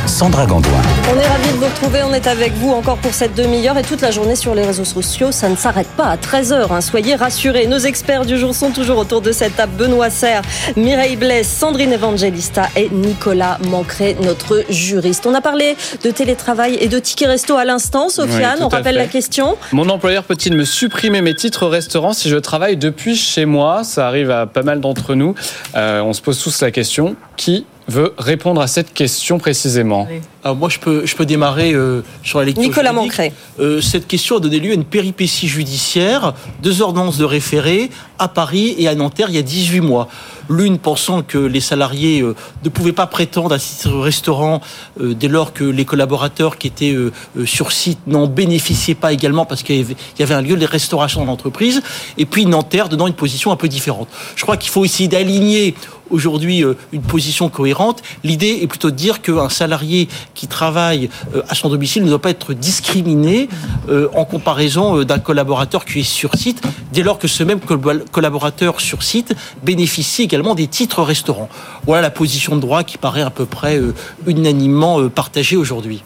[0.08, 0.72] Sandra Gandoin.
[1.14, 2.00] On est ravis de vous retrouver.
[2.04, 4.86] On est avec vous encore pour cette demi-heure et toute la journée sur les réseaux
[4.86, 5.32] sociaux.
[5.32, 6.82] Ça ne s'arrête pas à 13h.
[6.82, 7.68] Soyez rassurés.
[7.68, 9.74] Nos experts du jour sont toujours autour de cette table.
[9.78, 10.42] Benoît Serre,
[10.78, 15.26] Mireille Blaise, Sandrine Evangelista et Nicolas Mancret, notre juriste.
[15.28, 18.10] On a parlé de télétravail et de tickets resto à l'instant.
[18.10, 19.02] Sofiane, Oui, on rappelle fait.
[19.02, 19.58] la question.
[19.74, 23.84] Mon employeur peut-il me supprimer mes titres restaurants si je travaille depuis chez moi?
[23.84, 25.36] Ça arrive à pas mal d'entre nous.
[25.76, 30.08] Euh, on se pose tous la question qui veut répondre à cette question précisément
[30.44, 32.64] Alors moi, je peux, je peux démarrer euh, sur la lecture.
[32.64, 32.94] Nicolas.
[32.94, 33.34] Mancret.
[33.60, 38.28] Euh, cette question a donné lieu à une péripétie judiciaire, deux ordonnances de référé à
[38.28, 40.08] Paris et à Nanterre il y a 18 mois.
[40.50, 44.62] L'une pensant que les salariés euh, ne pouvaient pas prétendre à ce restaurant
[45.02, 47.12] euh, dès lors que les collaborateurs qui étaient euh,
[47.46, 51.26] sur site n'en bénéficiaient pas également parce qu'il y avait- un lieu de restauration dans
[51.32, 51.82] l'entreprise.
[52.18, 54.08] Et puis Nanterre donnant une position un peu différente.
[54.36, 55.74] Je crois qu'il faut essayer d'aligner
[56.10, 58.02] aujourd'hui une position cohérente.
[58.24, 62.22] L'idée est plutôt de dire qu'un salarié qui travaille euh, à son domicile ne doit
[62.22, 63.50] pas être discriminé
[63.90, 66.62] euh, en comparaison euh, d'un collaborateur qui est sur site,
[66.94, 71.50] dès lors que ce même col- collaborateur sur site bénéficie également des titres restaurants.
[71.86, 73.82] Voilà la position de droit qui paraît à peu près
[74.28, 76.04] unanimement partagée aujourd'hui.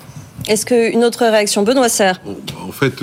[0.47, 2.31] Est-ce qu'une autre réaction Benoît Serre bah,
[2.67, 2.99] en fait,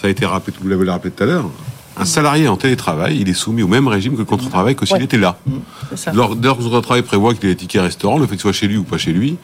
[0.00, 1.50] ça a été rappelé, vous l'avez rappelé tout à l'heure.
[1.98, 4.76] Un salarié en télétravail, il est soumis au même régime que le contrat de travail
[4.76, 5.04] que s'il Ouais.
[5.04, 5.38] était là.
[5.90, 8.32] Dès lors que le contrat de travail prévoit qu'il ait des tickets restaurant, le fait
[8.32, 9.36] qu'il soit chez lui ou pas chez lui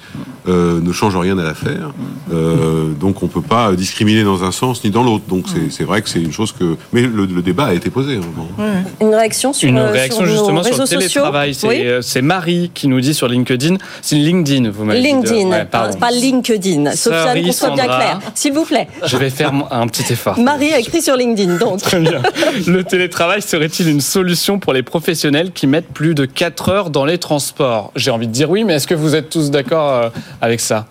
[0.49, 1.91] euh, ne change rien à l'affaire.
[2.33, 5.25] Euh, donc on peut pas discriminer dans un sens ni dans l'autre.
[5.29, 6.77] Donc c'est- c'est vrai que c'est une chose que.
[6.93, 8.17] Mais le, le débat a été posé.
[8.17, 8.63] hein.
[9.01, 11.55] Une réaction sur, Une euh, réaction sur nos justement sur réseaux le sociaux télétravail.
[11.55, 11.87] C'est Oui.
[11.87, 13.77] euh, c'est Marie qui nous dit sur LinkedIn.
[14.01, 15.99] C'est LinkedIn, vous m'avez LinkedIn, Ouais, pardon.
[15.99, 16.93] pas LinkedIn.
[16.93, 17.97] Sofiane, qu'on soit bien Sandra.
[17.99, 18.19] clair.
[18.35, 18.89] S'il vous plaît.
[19.05, 20.39] Je vais faire un petit effort.
[20.39, 21.81] Marie a écrit sur LinkedIn, donc.
[21.83, 22.21] Très bien.
[22.67, 27.05] Le télétravail serait-il une solution pour les professionnels qui mettent plus de 4 heures dans
[27.05, 27.93] les transports?
[27.97, 30.09] J'ai envie de dire oui, mais est-ce que vous êtes tous d'accord euh,
[30.41, 30.87] avec ça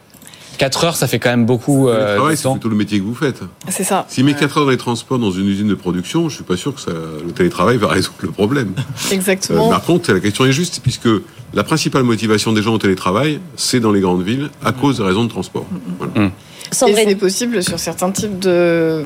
[0.62, 3.00] 4 heures, ça fait quand même beaucoup Le euh, travail, de c'est plutôt le métier
[3.00, 3.42] que vous faites.
[3.70, 4.06] C'est ça.
[4.10, 6.56] S'il met 4 heures dans les transports dans une usine de production, je suis pas
[6.56, 8.74] sûr que ça, le télétravail va résoudre le problème.
[9.12, 9.70] Euh, Exactement.
[9.70, 11.08] par contre, la question est juste, puisque
[11.54, 15.04] la principale motivation des gens au télétravail, c'est dans les grandes villes, à cause de
[15.04, 15.66] raisons de transport.
[15.98, 16.28] Voilà.
[16.28, 17.10] Et Sandrine.
[17.10, 19.04] c'est possible sur certains types de,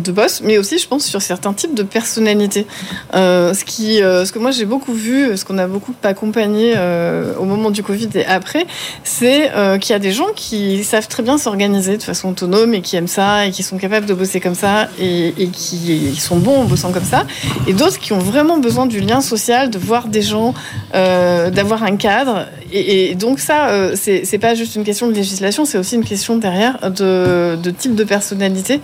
[0.00, 2.66] de boss, mais aussi, je pense, sur certains types de personnalités.
[3.14, 6.74] Euh, ce, qui, euh, ce que moi j'ai beaucoup vu, ce qu'on a beaucoup accompagné
[6.76, 8.66] euh, au moment du Covid et après,
[9.04, 9.50] c'est
[9.80, 12.96] qu'il y a des gens qui savent très bien s'organiser de façon autonome et qui
[12.96, 16.64] aiment ça et qui sont capables de bosser comme ça et, qui sont bons en
[16.64, 17.26] bossant comme ça.
[17.66, 20.54] Et d'autres qui ont vraiment besoin du lien social, de voir des gens,
[20.92, 22.46] d'avoir un cadre.
[22.72, 26.90] Et, donc ça, c'est pas juste une question de législation, c'est aussi une question derrière
[26.90, 28.80] de, type de personnalité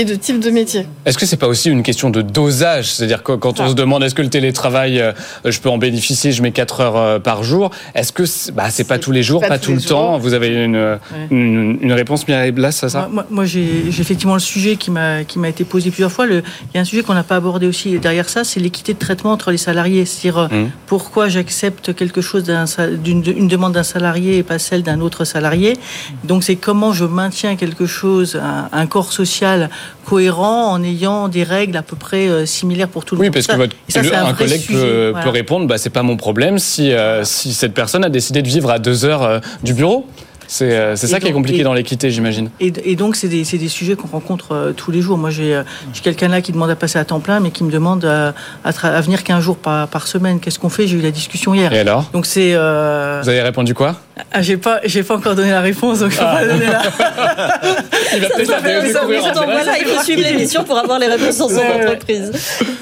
[0.00, 0.86] et de type de métier.
[1.04, 2.90] Est-ce que c'est pas aussi une question de dosage?
[2.90, 3.68] C'est-à-dire que quand on Ah.
[3.68, 5.12] se demande est-ce que le télétravail, euh,
[5.44, 8.70] je peux en bénéficier, je mets 4 heures euh, par jour, est-ce que c'est bah,
[8.70, 10.16] c'est pas tous les jours, pas tout le temps?
[10.18, 10.98] Vous avez une,
[11.30, 13.00] une, une réponse, Mireille Blas, à ça?
[13.00, 16.12] Moi, moi- moi, j'ai j'ai effectivement le sujet qui m'a qui m'a été posé plusieurs
[16.12, 16.24] fois.
[16.26, 18.94] Le- il y a un sujet qu'on n'a pas abordé aussi derrière ça, c'est l'équité
[18.94, 20.06] de traitement entre les salariés.
[20.06, 20.70] C'est-à-dire euh, Mhm.
[20.86, 25.76] pourquoi j'accepte quelque chose d'une une demande d'un salarié et pas celle d'un autre salarié?
[26.24, 29.68] Donc c'est comment je maintiens quelque chose, un, un corps social
[30.04, 33.34] cohérent en ayant des règles à peu près euh, similaires pour tout le Oui, monde.
[33.34, 35.24] parce que Ça- votre, et ça, c'est un, collègue sujet, peut, voilà.
[35.24, 38.48] peut répondre bah, c'est pas mon problème si, euh, si cette personne a décidé de
[38.48, 40.06] vivre à deux heures euh, du bureau.
[40.52, 42.50] C'est euh, ça qui est compliqué et- dans l'équité, j'imagine.
[42.58, 45.16] Et, et donc, c'est des, sujets qu'on rencontre euh, tous les jours.
[45.16, 45.62] Moi, j'ai euh,
[46.02, 49.22] quelqu'un là qui demande à passer à temps plein, mais qui me demande à, venir
[49.22, 50.40] qu'un jour par, par semaine.
[50.40, 50.88] Qu'est-ce qu'on fait?
[50.88, 51.72] J'ai eu la discussion hier.
[51.72, 52.10] Et alors?
[52.12, 52.54] Donc, c'est.
[52.54, 53.94] Vous avez répondu quoi?
[54.32, 56.82] Ah, j'ai pas, j'ai pas encore donné la réponse, donc je peux pas donner la.
[58.14, 62.32] il va peut-être il faut suivre l'émission pour avoir les réponses dans son entreprise.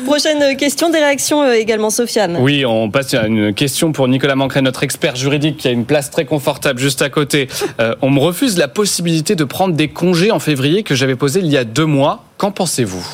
[0.04, 2.36] Prochaine question, des réactions euh, également, Sofiane.
[2.40, 5.84] Oui, on passe à une question pour Nicolas Mancret, notre expert juridique qui a une
[5.84, 7.48] place très confortable juste à côté.
[7.80, 11.40] Euh, on me refuse la possibilité de prendre des congés en février que j'avais posé
[11.40, 12.24] il y a deux mois.
[12.36, 13.04] Qu'en pensez-vous?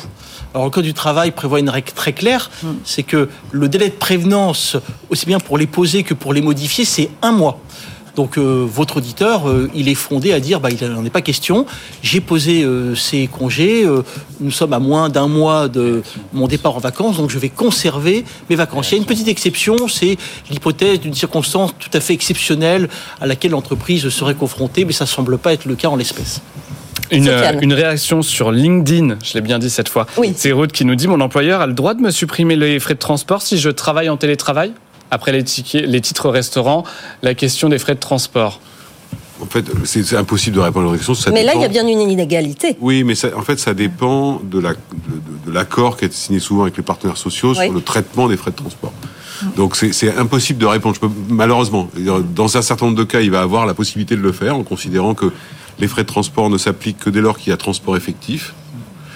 [0.53, 2.75] Alors, le Code du travail prévoit une règle très claire, hmm.
[2.85, 4.77] c'est que le délai de prévenance,
[5.09, 7.59] aussi bien pour les poser que pour les modifier, c'est un mois.
[8.15, 11.21] Donc euh, votre auditeur, euh, il est fondé à dire, bah, il n'en est pas
[11.21, 11.65] question.
[12.01, 13.85] J'ai posé euh, ces congés.
[14.39, 16.01] nous sommes à moins d'un mois de
[16.33, 18.91] mon départ en vacances, donc je vais conserver mes vacances.
[18.91, 20.17] Il y a une petite exception, c'est
[20.49, 25.37] l'hypothèse d'une circonstance tout à fait exceptionnelle à laquelle l'entreprise serait confrontée, mais ça semble
[25.37, 26.41] pas être le cas en l'espèce.
[27.11, 27.29] Une,
[27.61, 30.07] une, réaction sur LinkedIn, je l'ai bien dit cette fois.
[30.17, 30.33] Oui.
[30.35, 32.95] C'est Ruth qui nous dit Mon employeur a le droit de me supprimer les frais
[32.95, 34.73] de transport si je travaille en télétravail?
[35.11, 36.83] Après les, tickets, les titres restaurants,
[37.21, 38.59] la question des frais de transport.
[39.41, 41.13] En fait, c'est impossible de répondre à la question.
[41.33, 42.77] mais là, il y a bien une inégalité.
[42.79, 44.59] Oui, mais ça, en fait, ça dépend de
[45.51, 48.37] l'accord la, de, qui est signé souvent avec les partenaires sociaux sur le traitement des
[48.37, 48.93] frais de transport.
[49.57, 50.95] Donc c'est impossible de répondre.
[50.95, 51.89] Je peux, malheureusement,
[52.33, 54.63] dans un certain nombre de cas, il va avoir la possibilité de le faire en
[54.63, 55.31] considérant que
[55.79, 58.53] les frais de transport ne s'appliquent que dès lors qu'il y a transport effectif.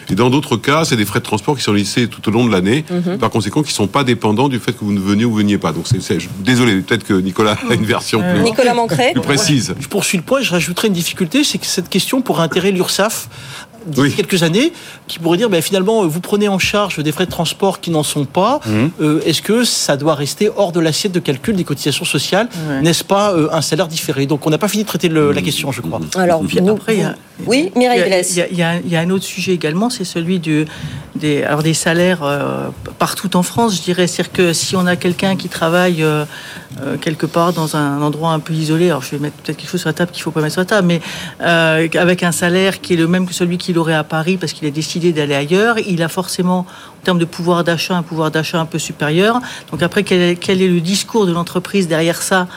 [0.10, 2.46] Et dans d'autres cas, c'est des frais de transport qui sont lissés tout au long
[2.46, 3.18] de l'année, mhm.
[3.18, 5.58] par conséquent, qui ne sont pas dépendants du fait que vous ne veniez ou veniez
[5.58, 5.72] pas.
[5.72, 8.76] Donc, c'est, désolé, peut-être que Nicolas a une version plus, Nicolas
[9.14, 9.76] plus précise.
[9.80, 13.30] Je poursuis le point, je rajouterai une difficulté, c'est que cette question pourrait intéresser l'URSSAF
[13.86, 14.74] d'ici quelques années,
[15.08, 18.04] qui pourrait dire ben, finalement, vous prenez en charge des frais de transport qui n'en
[18.04, 18.60] sont pas.
[18.66, 18.92] Mhm.
[19.02, 22.50] Euh, est-ce que ça doit rester hors de l'assiette de calcul des cotisations sociales
[22.82, 24.26] N'est-ce pas euh, un salaire différé?
[24.26, 26.00] Donc on n'a pas fini de traiter la question, je crois.
[26.16, 27.16] Alors, après, il y a,
[27.46, 30.66] oui, Mireille Il y, a, il y, a un autre sujet également, c'est celui du,
[31.16, 34.08] des, alors des salaires euh, partout en France, je dirais.
[34.08, 36.04] C'est-à-dire que si on a quelqu'un qui travaille
[37.02, 39.82] quelque part dans un endroit un peu isolé, alors je vais mettre peut-être quelque chose
[39.82, 41.02] sur la table qu'il faut pas mettre sur la table, mais
[41.40, 44.68] avec un salaire qui est le même que celui qui aurait à Paris parce qu'il
[44.68, 48.60] a décidé d'aller ailleurs, il a forcément, en termes de pouvoir d'achat, un pouvoir d'achat
[48.60, 49.40] un peu supérieur.
[49.72, 50.22] Donc après, quel
[50.62, 52.48] est, le discours de l'entreprise derrière ça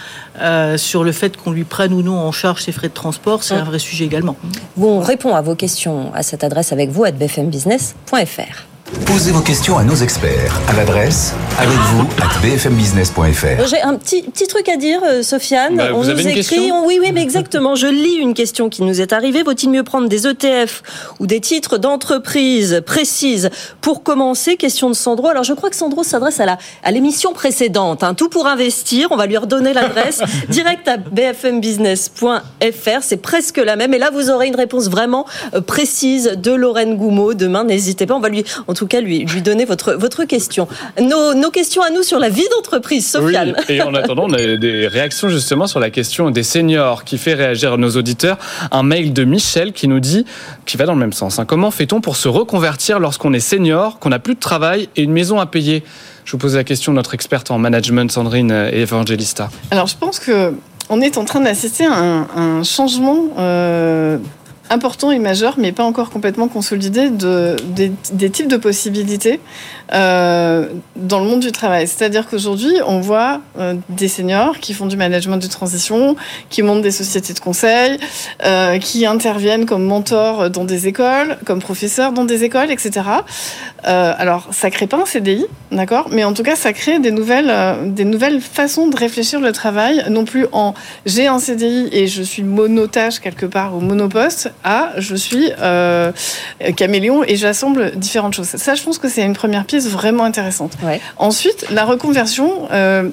[0.40, 3.42] euh, sur le fait qu'on lui prenne ou non en charge ses frais de transport?
[3.42, 4.36] C'est un vrai sujet également.
[4.76, 8.71] Bon, on répond à vos questions à cette adresse avec vous à bfmbusiness.fr.
[9.06, 13.66] Posez vos questions à nos experts à l'adresse avec vous à bfmbusiness.fr.
[13.66, 15.76] J'ai un petit, petit truc à dire, euh, Sofiane.
[15.76, 17.74] Bah, on nous écrit, oui, oui, mais exactement.
[17.74, 19.42] Je lis une question qui nous est arrivée.
[19.42, 20.82] Vaut-il mieux prendre des ETF
[21.20, 23.50] ou des titres d'entreprise précises
[23.80, 24.56] pour commencer?
[24.56, 25.28] Question de Sandro.
[25.28, 28.02] Alors, je crois que Sandro s'adresse à la à l'émission précédente.
[28.02, 28.14] Hein.
[28.14, 29.08] Tout pour investir.
[29.10, 33.02] On va lui redonner l'adresse direct à bfmbusiness.fr.
[33.02, 33.94] C'est presque la même.
[33.94, 37.64] Et là, vous aurez une réponse vraiment euh, précise de Lorraine Goumeau demain.
[37.64, 38.14] N'hésitez pas.
[38.14, 40.68] On va lui, en tout cas, lui, lui donner votre, votre question.
[41.00, 43.54] Nos, nos questions à nous sur la vie d'entreprise, Sofiane.
[43.68, 47.18] Oui, et en attendant, on a des réactions justement sur la question des seniors qui
[47.18, 48.38] fait réagir nos auditeurs.
[48.70, 50.24] Un mail de Michel qui nous dit,
[50.66, 51.38] qui va dans le même sens.
[51.38, 51.44] Hein.
[51.44, 55.12] comment fait-on pour se reconvertir lorsqu'on est senior, qu'on n'a plus de travail et une
[55.12, 55.82] maison à payer?
[56.24, 59.50] Je vous pose la question, notre experte en management, Sandrine Evangelista.
[59.70, 60.52] Alors, je pense que
[60.88, 64.18] on est en train d'assister à un, changement euh,
[64.72, 67.56] important et majeur, mais pas encore complètement consolidé, de,
[68.12, 69.40] des, types de possibilités
[69.92, 71.86] euh, dans le monde du travail.
[71.86, 76.16] C'est-à-dire qu'aujourd'hui, on voit euh, des seniors qui font du management de transition,
[76.48, 77.98] qui montent des sociétés de conseil,
[78.44, 83.06] euh, qui interviennent comme mentors dans des écoles, comme professeurs dans des écoles, etc.
[83.84, 87.52] alors, ça crée pas un CDI, d'accord, mais en tout cas, ça crée des nouvelles,
[87.86, 90.74] des nouvelles façons de réfléchir le travail, non plus en
[91.04, 95.50] j'ai un CDI et je suis monotage quelque part ou monoposte, à je suis
[96.76, 98.46] caméléon et j'assemble différentes choses.
[98.46, 100.72] Ça, je pense que c'est une première vraiment intéressante.
[101.18, 102.68] Ensuite, la reconversion.
[102.72, 103.08] Euh,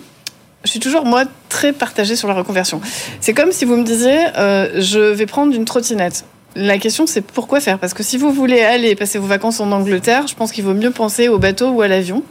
[0.63, 2.81] je suis toujours, moi, très partagée sur la reconversion.
[3.21, 6.25] C'est comme si vous me disiez, euh, je vais prendre une trottinette.
[6.55, 7.77] La question, c'est pourquoi faire?
[7.79, 10.73] Parce que si vous voulez aller passer vos vacances en Angleterre, je pense qu'il vaut
[10.73, 12.23] mieux penser au bateau ou à l'avion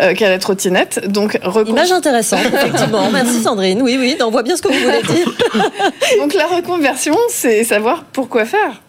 [0.00, 1.08] euh, qu'à la trottinette.
[1.08, 3.10] Donc, Image intéressante, effectivement.
[3.12, 3.82] Merci Sandrine.
[3.82, 5.34] Oui, oui, on voit bien ce que vous voulez dire.
[6.18, 8.80] Donc, la reconversion, c'est savoir pourquoi faire.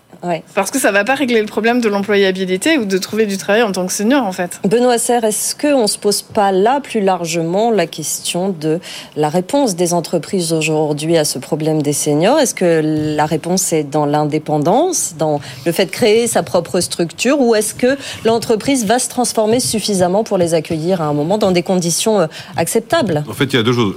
[0.55, 3.37] Parce que ça ne va pas régler le problème de l'employabilité ou de trouver du
[3.37, 4.61] travail en tant que senior, en fait.
[4.65, 8.79] Benoît Serre, est-ce qu'on ne se pose pas là plus largement la question de
[9.17, 12.39] la réponse des entreprises aujourd'hui à ce problème des seniors?
[12.39, 12.81] Est-ce que
[13.15, 17.73] la réponse est dans l'indépendance, dans le fait de créer sa propre structure, ou est-ce
[17.73, 22.21] que l'entreprise va se transformer suffisamment pour les accueillir à un moment dans des conditions
[22.21, 23.23] euh, acceptables?
[23.27, 23.93] En fait, il y a deux choses.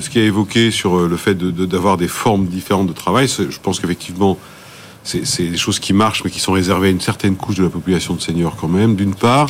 [0.00, 3.58] ce qui est évoqué sur euh, le fait d'avoir des formes différentes de travail, je
[3.60, 4.38] pense qu'effectivement,
[5.04, 7.70] c'est des choses qui marchent, mais qui sont réservées à une certaine couche de la
[7.70, 9.48] population de seniors quand même, d'une part.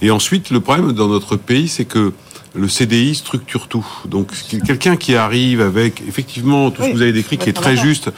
[0.00, 2.12] Et ensuite, le problème dans notre pays, c'est que
[2.54, 3.84] le CDI structure tout.
[4.06, 4.30] Donc
[4.64, 8.10] quelqu'un qui arrive avec effectivement tout ce que vous avez décrit qui est très juste,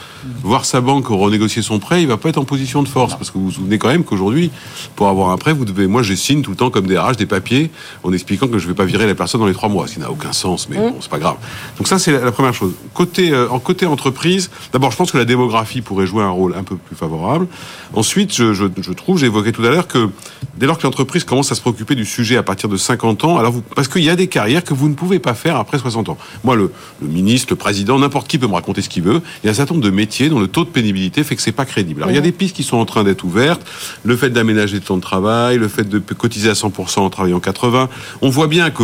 [0.43, 3.31] voir sa banque renégocier son prêt, il va pas être en position de force parce
[3.31, 4.51] que vous vous souvenez quand même qu'aujourd'hui
[4.95, 7.15] pour avoir un prêt, vous devez moi je signe tout le temps comme des RH
[7.15, 7.71] des papiers
[8.03, 9.99] en expliquant que je vais pas virer la personne dans les trois mois, ce qui
[9.99, 11.37] n'a aucun sens, mais bon c'est pas grave.
[11.77, 12.73] Donc ça c'est la, première chose.
[12.93, 16.55] Côté euh, en côté entreprise, d'abord je pense que la démographie pourrait jouer un rôle
[16.55, 17.47] un peu plus favorable.
[17.93, 20.09] Ensuite je, je, je trouve, évoqué tout à l'heure que
[20.57, 23.37] dès lors que l'entreprise commence à se préoccuper du sujet à partir de 50 ans,
[23.37, 25.77] alors vous, parce qu'il y a des carrières que vous ne pouvez pas faire après
[25.77, 26.17] 60 ans.
[26.43, 29.21] Moi, le, le ministre, le président, n'importe qui peut me raconter ce qu'il veut.
[29.43, 31.41] Il y a un certain nombre de métiers dont le taux de pénibilité fait que
[31.41, 32.01] c'est pas crédible.
[32.01, 33.61] Alors, il y a des pistes qui sont en train d'être ouvertes.
[34.03, 37.39] Le fait d'aménager le temps de travail, le fait de cotiser à 100% en travaillant
[37.39, 37.89] 80.
[38.21, 38.83] On voit bien que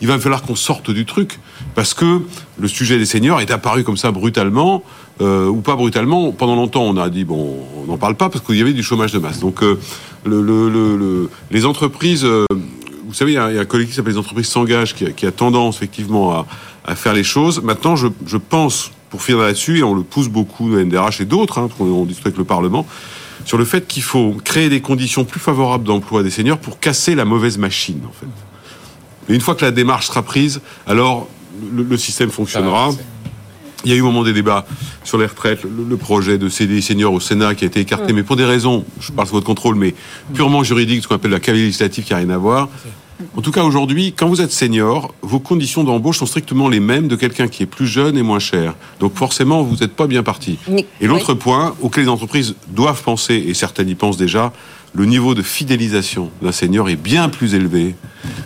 [0.00, 1.38] il va falloir qu'on sorte du truc
[1.74, 2.20] parce que
[2.58, 4.82] le sujet des seniors est apparu comme ça brutalement
[5.20, 6.32] euh, ou pas brutalement.
[6.32, 8.82] Pendant longtemps, on a dit bon, on n'en parle pas parce qu'il y avait du
[8.82, 9.40] chômage de masse.
[9.40, 9.78] Donc, euh,
[10.24, 12.44] le, le, le, le, les entreprises, euh,
[13.14, 14.92] vous savez, il y, a, il y, a, un collectif qui s'appelle les entreprises s'engagent
[14.92, 16.46] qui, qui, a tendance effectivement à,
[16.84, 17.62] à, faire les choses.
[17.62, 21.24] Maintenant, je, je pense, pour finir là-dessus, et on le pousse beaucoup, le NDRH et
[21.24, 22.84] d'autres, hein, parce qu'on on discute avec le Parlement,
[23.44, 27.14] sur le fait qu'il faut créer des conditions plus favorables d'emploi des seniors pour casser
[27.14, 28.26] la mauvaise machine, en fait.
[29.32, 31.28] Et une fois que la démarche sera prise, alors
[31.72, 32.90] le, le système fonctionnera.
[33.84, 34.66] Il y a eu au moment des débats
[35.04, 38.12] sur les retraites, le, le projet de CDI senior au Sénat qui a été écarté,
[38.12, 38.16] mmh.
[38.16, 39.94] mais pour des raisons, je parle sous votre contrôle, mais
[40.32, 42.70] purement juridiques, ce qu'on appelle la cavalier législative qui n'a rien à voir.
[43.36, 47.08] En tout cas, aujourd'hui, quand vous êtes senior, vos conditions d'embauche sont strictement les mêmes
[47.08, 48.74] de quelqu'un qui est plus jeune et moins cher.
[49.00, 50.58] Donc forcément, vous n'êtes pas bien parti.
[51.00, 51.38] Et l'autre oui.
[51.38, 54.52] point auquel les entreprises doivent penser, et certaines y pensent déjà,
[54.94, 57.94] le niveau de fidélisation d'un senior est bien plus élevé.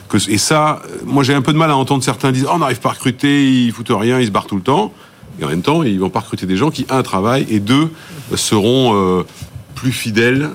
[0.09, 2.59] Que, et ça, moi j'ai un peu de mal à entendre certains dire oh, on
[2.59, 4.93] n'arrive pas à recruter, ils foutent rien, ils se barrent tout le temps.
[5.41, 7.91] Et en même temps, ils vont pas recruter des gens qui, un, travaillent et deux,
[8.35, 9.23] seront euh,
[9.75, 10.51] plus fidèles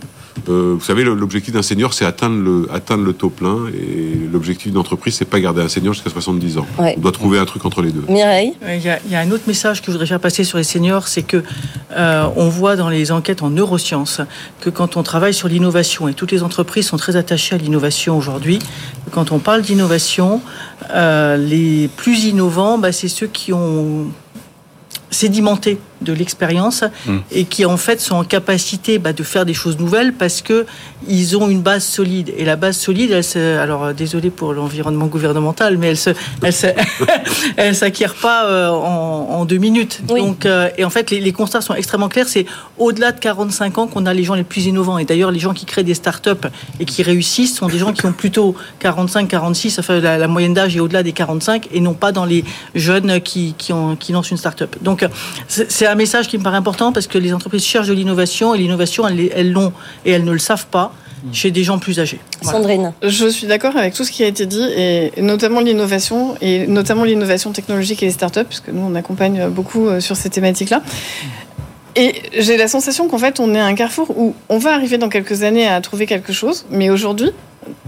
[0.49, 3.67] euh, vous savez, l'objectif d'un senior, c'est atteindre le, atteindre le taux plein.
[3.67, 6.67] Et l'objectif d'une entreprise, c'est pas garder un senior jusqu'à 70 ans.
[6.79, 6.95] Ouais.
[6.97, 8.03] On doit trouver un truc entre les deux.
[8.09, 8.53] Mireille?
[8.67, 10.57] Il y, a, il y a un autre message que je voudrais faire passer sur
[10.57, 11.43] les seniors, c'est que
[11.91, 14.21] euh, on voit dans les enquêtes en neurosciences
[14.59, 18.17] que quand on travaille sur l'innovation, et toutes les entreprises sont très attachées à l'innovation
[18.17, 18.59] aujourd'hui,
[19.11, 20.41] quand on parle d'innovation,
[20.91, 24.07] euh, les plus innovants, bah, c'est ceux qui ont
[25.11, 27.17] sédimenté de l'expérience mmh.
[27.31, 30.65] et qui en fait sont en capacité bah, de faire des choses nouvelles parce que
[31.07, 32.33] ils ont une base solide.
[32.37, 36.11] Et la base solide elle se, alors euh, désolé pour l'environnement gouvernemental mais elle se
[36.41, 36.67] elle se,
[37.57, 40.01] elle s'acquiert pas euh, en, en, deux minutes.
[40.09, 40.21] Oui.
[40.21, 42.27] donc euh, et en fait les, les, constats sont extrêmement clairs.
[42.27, 42.45] C'est
[42.77, 44.97] au-delà de 45 ans qu'on a les gens les plus innovants.
[44.97, 46.47] Et d'ailleurs les gens qui créent des startups
[46.79, 50.53] et qui réussissent sont des gens qui ont plutôt 45 46 enfin la, la moyenne
[50.53, 52.43] d'âge est au-delà des 45 et non pas dans les
[52.75, 54.75] jeunes qui qui, ont, qui lancent une startup.
[54.81, 55.05] Donc
[55.47, 58.57] c'est un message qui me paraît important parce que les entreprises cherchent de l'innovation et
[58.57, 59.71] l'innovation, elles l'ont
[60.05, 60.93] et elles ne le savent pas
[61.31, 62.19] chez des gens plus âgés.
[62.41, 62.57] Voilà.
[62.57, 62.93] Sandrine.
[63.01, 67.05] Je suis d'accord avec tout ce qui a été dit, et notamment l'innovation, et notamment
[67.05, 70.81] l'innovation technologique et les startups, puisque nous, on accompagne beaucoup euh, sur ces thématiques-là.
[71.95, 74.97] Et j'ai la sensation qu'en fait, on est à un carrefour où on va arriver
[74.97, 77.29] dans quelques années à trouver quelque chose, mais aujourd'hui,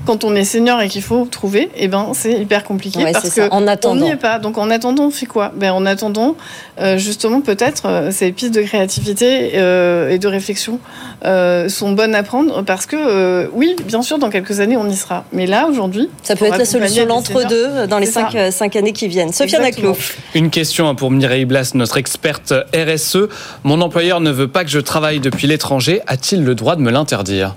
[0.06, 3.30] quand on est senior et qu'il faut trouver, eh ben c'est hyper compliqué ouais, parce
[3.30, 4.02] que en attendant.
[4.02, 4.40] on n'y est pas.
[4.40, 5.52] Donc en attendant, on fait quoi?
[5.56, 6.36] Ben en attendant,
[6.80, 10.80] euh, justement peut-être euh, ces pistes de créativité euh, et de réflexion
[11.26, 14.88] euh, sont bonnes à prendre parce que euh, oui, bien sûr, dans quelques années on
[14.90, 15.26] y sera.
[15.34, 19.08] Mais là aujourd'hui, ça peut être la solution l'entre-deux dans les cinq, cinq, années qui
[19.08, 19.34] viennent.
[19.34, 19.96] Sophia Naclo.
[20.34, 23.30] Une question pour Mireille Blas, notre experte RSE.
[23.64, 26.02] Mon employeur ne veut pas que je travaille depuis l'étranger.
[26.08, 27.56] A-t-il le droit de me l'interdire?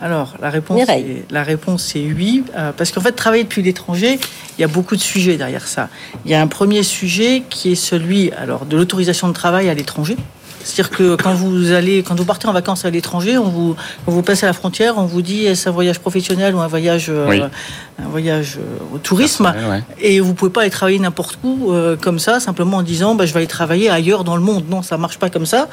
[0.00, 4.20] Alors, la réponse, est, la réponse est oui, euh, parce qu'en fait, travailler depuis l'étranger,
[4.56, 5.88] il y a beaucoup de sujets derrière ça.
[6.24, 9.74] Il y a un premier sujet qui est celui alors, de l'autorisation de travail à
[9.74, 10.16] l'étranger.
[10.68, 14.12] C'est-à-dire que quand vous allez, quand vous partez en vacances à l'étranger, on vous, quand
[14.12, 17.10] vous passez à la frontière, on vous dit est-ce un voyage professionnel ou un voyage,
[17.28, 17.40] oui.
[17.40, 17.48] euh,
[17.98, 19.82] un voyage euh, au tourisme, ouais.
[19.98, 23.24] et vous pouvez pas aller travailler n'importe où euh, comme ça, simplement en disant bah,
[23.24, 24.64] je vais aller travailler ailleurs dans le monde.
[24.68, 25.68] Non, ça marche pas comme ça.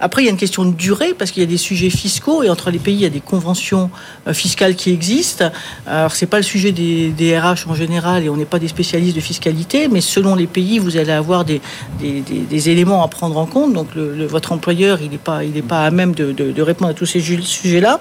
[0.00, 2.42] Après, il y a une question de durée parce qu'il y a des sujets fiscaux
[2.42, 3.90] et entre les pays, il y a des conventions
[4.32, 5.50] fiscales qui existent.
[5.86, 8.68] Alors c'est pas le sujet des, des, RH en général et on n'est pas des
[8.68, 11.60] spécialistes de fiscalité, mais selon les pays, vous allez avoir des,
[12.00, 13.72] des, des éléments à prendre en compte.
[13.72, 16.94] Donc le, le, employeur, il n'est pas, il est pas à même de répondre à
[16.94, 18.00] tous ces sujets-là.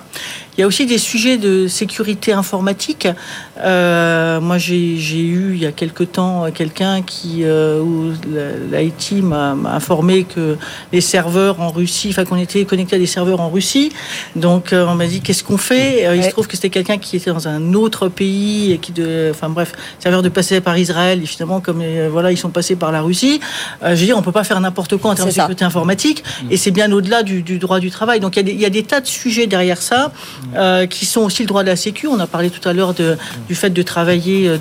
[0.60, 3.08] Il y a aussi des sujets de sécurité informatique.
[3.62, 8.12] Euh, moi, j'ai eu il y a quelque temps quelqu'un qui, euh, où
[8.74, 10.58] l'IT m'a informé que
[10.92, 13.94] les serveurs en Russie, enfin qu'on était connecté à des serveurs en Russie.
[14.36, 16.06] Donc, euh, on m'a dit qu'est-ce qu'on fait?
[16.06, 18.92] Euh, Il se trouve que c'était quelqu'un qui était dans un autre pays et qui,
[18.92, 21.22] de, enfin bref, serveur de passer par Israël.
[21.24, 23.40] Et finalement, comme voilà, ils sont passés par la Russie.
[23.82, 26.22] je veux dire, on peut pas faire n'importe quoi en termes de sécurité informatique.
[26.52, 28.20] Et c'est bien au-delà du, du, droit du travail.
[28.20, 30.12] Donc, y, il y, a des tas de sujets derrière ça
[30.56, 32.08] euh, qui sont aussi le droit de la sécu.
[32.08, 34.58] On a parlé tout à l'heure de, du fait de travailler, euh,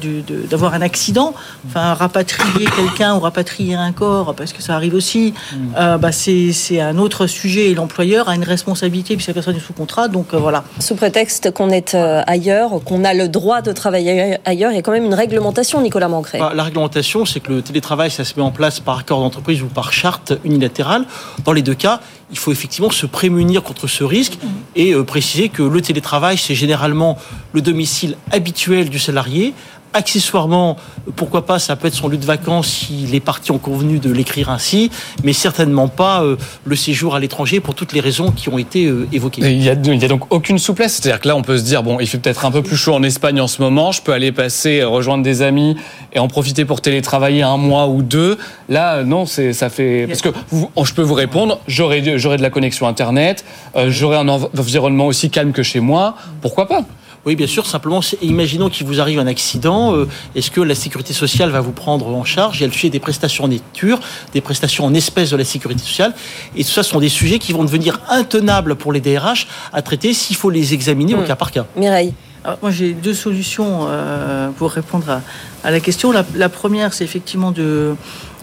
[0.51, 1.34] d'avoir un accident,
[1.66, 5.34] enfin rapatrier quelqu'un ou rapatrier un corps, parce que ça arrive aussi.
[5.78, 9.57] euh, bah, c'est c'est un autre sujet et l'employeur a une responsabilité puisque la personne
[9.57, 10.09] est sous contrat.
[10.09, 10.64] Donc euh, voilà.
[10.80, 14.78] Sous prétexte qu'on est euh, ailleurs, qu'on a le droit de travailler ailleurs, il y
[14.78, 16.39] a quand même une réglementation, Nicolas Mancré.
[16.39, 19.62] Bah, La réglementation, c'est que le télétravail, ça se met en place par accord d'entreprise
[19.62, 21.05] ou par charte unilatérale.
[21.45, 22.01] Dans les deux cas,
[22.31, 24.39] il faut effectivement se prémunir contre ce risque
[24.76, 27.18] et euh, préciser que le télétravail, c'est généralement
[27.53, 29.55] le domicile habituel du salarié.
[29.95, 30.76] Accessoirement,
[31.16, 34.12] pourquoi pas, ça peut être son lieu de vacances si les parties ont convenu de
[34.12, 34.91] l'écrire ainsi,
[35.24, 38.84] mais certainement pas euh, le séjour à l'étranger pour toutes les raisons qui ont été
[38.86, 39.41] euh, évoquées.
[39.51, 39.74] Il y, a,
[40.09, 40.95] donc aucune souplesse.
[41.01, 42.95] C'est-à-dire que là, on peut se dire, bon, il fait peut-être un peu plus chaud
[42.95, 45.76] en Espagne en ce moment, je peux aller passer, euh, rejoindre des amis
[46.12, 48.36] et en profiter pour télétravailler un mois ou deux.
[48.68, 50.07] Là, non, c'est, ça fait...
[50.07, 54.28] Parce que vous- je peux vous répondre, j'aurai, de la connexion Internet, euh, j'aurai un
[54.28, 56.82] env- environnement aussi calme que chez moi, pourquoi pas?
[57.29, 57.66] Oui, bien sûr.
[57.66, 59.95] Simplement, c'est- imaginons qu'il vous arrive un accident.
[59.95, 62.57] euh, Est-ce que la sécurité sociale va vous prendre en charge?
[62.57, 64.01] Il y a le sujet des prestations en nature,
[64.33, 66.14] des prestations en espèces de la sécurité sociale.
[66.57, 70.14] Et tout ça sont des sujets qui vont devenir intenables pour les DRH à traiter
[70.14, 71.24] s'il faut les examiner au Hmm.
[71.26, 71.66] cas par cas.
[71.76, 72.14] Mireille.
[72.45, 75.20] Alors, moi, j'ai deux solutions euh, pour répondre à,
[75.64, 76.12] à la question.
[76.12, 77.95] La, la première, c'est effectivement de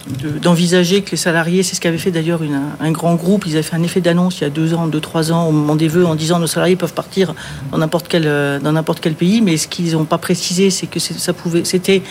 [0.08, 2.42] de- d'envisager que les salariés, c'est ce qu'avait fait d'ailleurs
[2.80, 5.00] un grand groupe, ils avaient fait un effet d'annonce il y a deux ans, deux,
[5.00, 7.34] trois ans, au moment des vœux, en disant nos salariés peuvent partir
[7.72, 8.60] dans n'importe quel, euh,
[9.02, 12.04] quel pays, mais ce qu'ils n'ont pas précisé, c'est que ça pouvait, c'était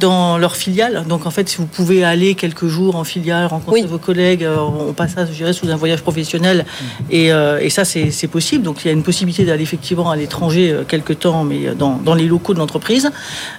[0.00, 1.04] dans leur filiale.
[1.08, 4.56] Donc en fait, si vous pouvez aller quelques jours en filiale, rencontrer vos collègues, euh,
[4.58, 6.64] on passe ça, je dirais, sous un voyage professionnel.
[7.10, 8.64] Et, euh, et ça, c'est possible.
[8.64, 11.96] Donc il y a une possibilité d'aller effectivement à l'étranger euh, quelques temps, mais dans,
[11.96, 13.10] dans les locaux de l'entreprise.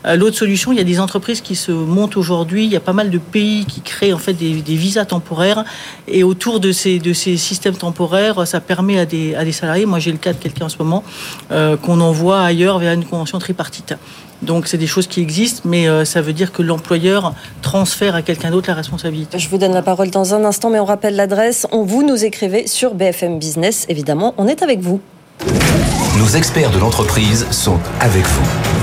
[0.05, 2.65] Euh, L'autre solution, il y a des entreprises qui se montent aujourd'hui.
[2.65, 5.63] Il y a pas mal de pays qui créent en fait des, des visas temporaires.
[6.07, 9.85] Et autour de ces, de ces systèmes temporaires, ça permet à des, à des salariés,
[9.85, 11.03] moi j'ai le cas de quelqu'un en ce moment,
[11.51, 13.93] euh, qu'on envoie ailleurs via une convention tripartite.
[14.41, 18.21] Donc c'est des choses qui existent, mais euh, ça veut dire que l'employeur transfère à
[18.21, 19.37] quelqu'un d'autre la responsabilité.
[19.37, 21.67] Je vous donne la parole dans un instant, mais on rappelle l'adresse.
[21.71, 24.33] On vous nous écrivez sur BFM Business, évidemment.
[24.37, 25.01] On est avec vous.
[26.17, 28.78] Nos experts de l'entreprise sont avec vous.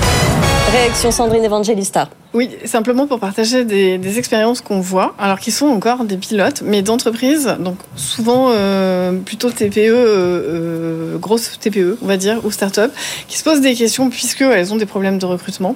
[0.71, 2.09] Réaction Sandrine Evangelista.
[2.33, 6.81] Oui, simplement pour partager des, expériences qu'on voit, alors qui sont encore des pilotes, mais
[6.81, 12.91] d'entreprises, donc souvent euh, plutôt TPE, euh, euh, grosses TPE, on va dire, ou start-up,
[13.29, 15.75] qui se posent des questions, puisqu'elles ont des problèmes de recrutement,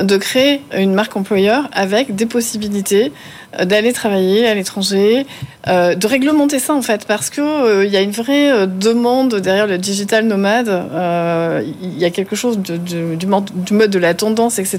[0.00, 3.12] de créer une marque employeur avec des possibilités
[3.64, 5.26] d'aller travailler à l'étranger,
[5.68, 8.66] euh, de réglementer ça en fait, parce que euh, il y a une vraie euh,
[8.66, 10.68] demande derrière le digital nomade.
[10.68, 14.58] euh, Il y a quelque chose de- de- du, mode, du mode de la tendance,
[14.58, 14.78] etc.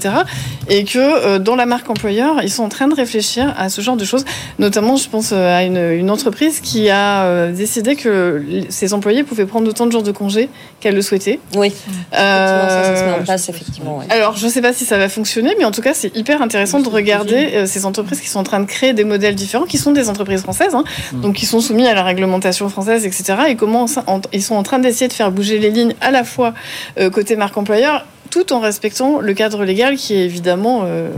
[0.69, 3.81] Et que euh, dans la marque employeur, ils sont en train de réfléchir à ce
[3.81, 4.23] genre de choses.
[4.57, 9.23] Notamment, je pense euh, à une, une entreprise qui a euh, décidé que ses employés
[9.23, 10.49] pouvaient prendre autant de jours de congé
[10.79, 11.39] qu'elle le souhaitait.
[11.55, 13.97] Oui, effectivement, ça, ça se met en Euh, place, effectivement.
[13.97, 14.05] ouais.
[14.09, 16.41] alors, je ne sais pas si ça va fonctionner, mais en tout cas, c'est hyper
[16.41, 19.65] intéressant de regarder euh, ces entreprises qui sont en train de créer des modèles différents,
[19.65, 20.83] qui sont des entreprises françaises, hein,
[21.13, 23.35] donc qui sont soumis à la réglementation française, etc.
[23.49, 23.85] Et comment
[24.33, 26.53] ils sont en train d'essayer de faire bouger les lignes à la fois
[26.99, 31.09] euh, côté marque employeur, tout en respectant le cadre légal qui est évidemment euh,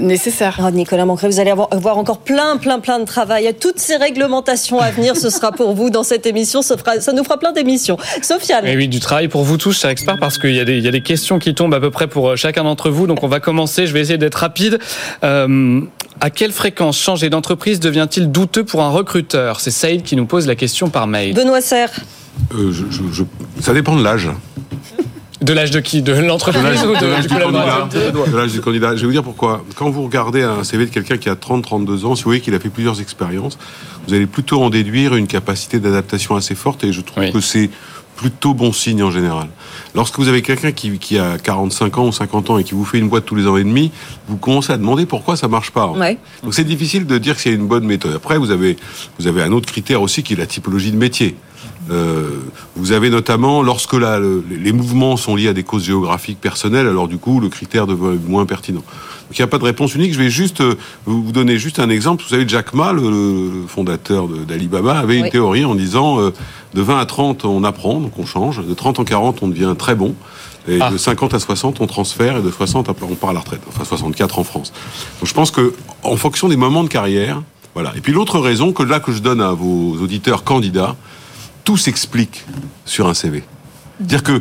[0.00, 0.58] nécessaire.
[0.64, 3.52] Oh, Nicolas Mancré, vous allez avoir, avoir encore plein, plein, plein de travail.
[3.60, 6.62] Toutes ces réglementations à venir, ce sera pour vous dans cette émission.
[6.62, 7.98] Ça, fera- ça nous fera plein d'émissions.
[8.22, 8.66] Sofiane.
[8.66, 10.84] Et oui, du travail pour vous tous, chers experts, parce qu'il y, a des- il
[10.84, 13.06] y a des questions qui tombent à peu près pour euh, chacun d'entre vous.
[13.06, 14.78] Donc on va commencer, je vais essayer d'être rapide.
[15.24, 15.80] Euh,
[16.20, 19.60] à quelle fréquence changer d'entreprise devient-il douteux pour un recruteur?
[19.60, 21.34] C'est Saïd qui nous pose la question par mail.
[21.34, 21.90] Benoît Serre.
[22.54, 24.28] Euh, je- je- je- ça dépend de l'âge.
[25.42, 26.02] De l'âge de qui?
[26.02, 27.88] De l'entreprise De l'âge ou de- de l'âge du candidat.
[27.92, 28.96] De l'âge du candidat.
[28.96, 29.64] Je vais vous dire pourquoi.
[29.76, 32.54] Quand vous regardez un CV de quelqu'un qui a 30-32 ans, si vous voyez qu'il
[32.54, 33.58] a fait plusieurs expériences,
[34.08, 37.70] vous allez plutôt en déduire une capacité d'adaptation assez forte et je trouve que c'est
[38.16, 39.48] plutôt bon signe en général.
[39.94, 42.86] Lorsque vous avez quelqu'un qui, qui a 45 ans ou 50 ans et qui vous
[42.86, 43.92] fait une boîte tous les ans et demi,
[44.28, 45.88] vous commencez à demander pourquoi ça marche pas.
[45.88, 46.16] Ouais.
[46.42, 48.14] Donc c'est difficile de dire que c'est une bonne méthode.
[48.16, 48.78] Après, vous avez,
[49.18, 51.36] vous avez un autre critère aussi qui est la typologie de métier.
[51.90, 52.30] Euh,
[52.74, 56.86] vous avez notamment, lorsque la- le- les mouvements sont liés à des causes géographiques personnelles,
[56.88, 58.80] alors du coup, le critère devient moins pertinent.
[59.28, 60.12] Donc il n'y a pas de réponse unique.
[60.12, 60.74] Je vais juste euh,
[61.04, 62.22] vous donner juste un exemple.
[62.24, 65.20] Vous savez, Jack Ma, le, le fondateur d'Alibaba, avait Oui.
[65.20, 66.32] une théorie en disant euh,
[66.74, 68.64] de 20 à 30, on apprend, donc on change.
[68.64, 70.14] De 30 à 40, on devient très bon.
[70.68, 70.90] Et Ah.
[70.90, 72.38] de 50 à 60, on transfère.
[72.38, 73.62] Et de 60, après, on part à la retraite.
[73.68, 74.72] Enfin, 64 en France.
[75.20, 75.72] Donc je pense que,
[76.02, 77.42] en fonction des moments de carrière,
[77.74, 77.92] voilà.
[77.96, 80.96] Et puis l'autre raison que là que je donne à vos auditeurs candidats,
[81.66, 82.46] tout s'explique
[82.86, 83.42] sur un CV.
[83.98, 84.40] C'est-à-dire que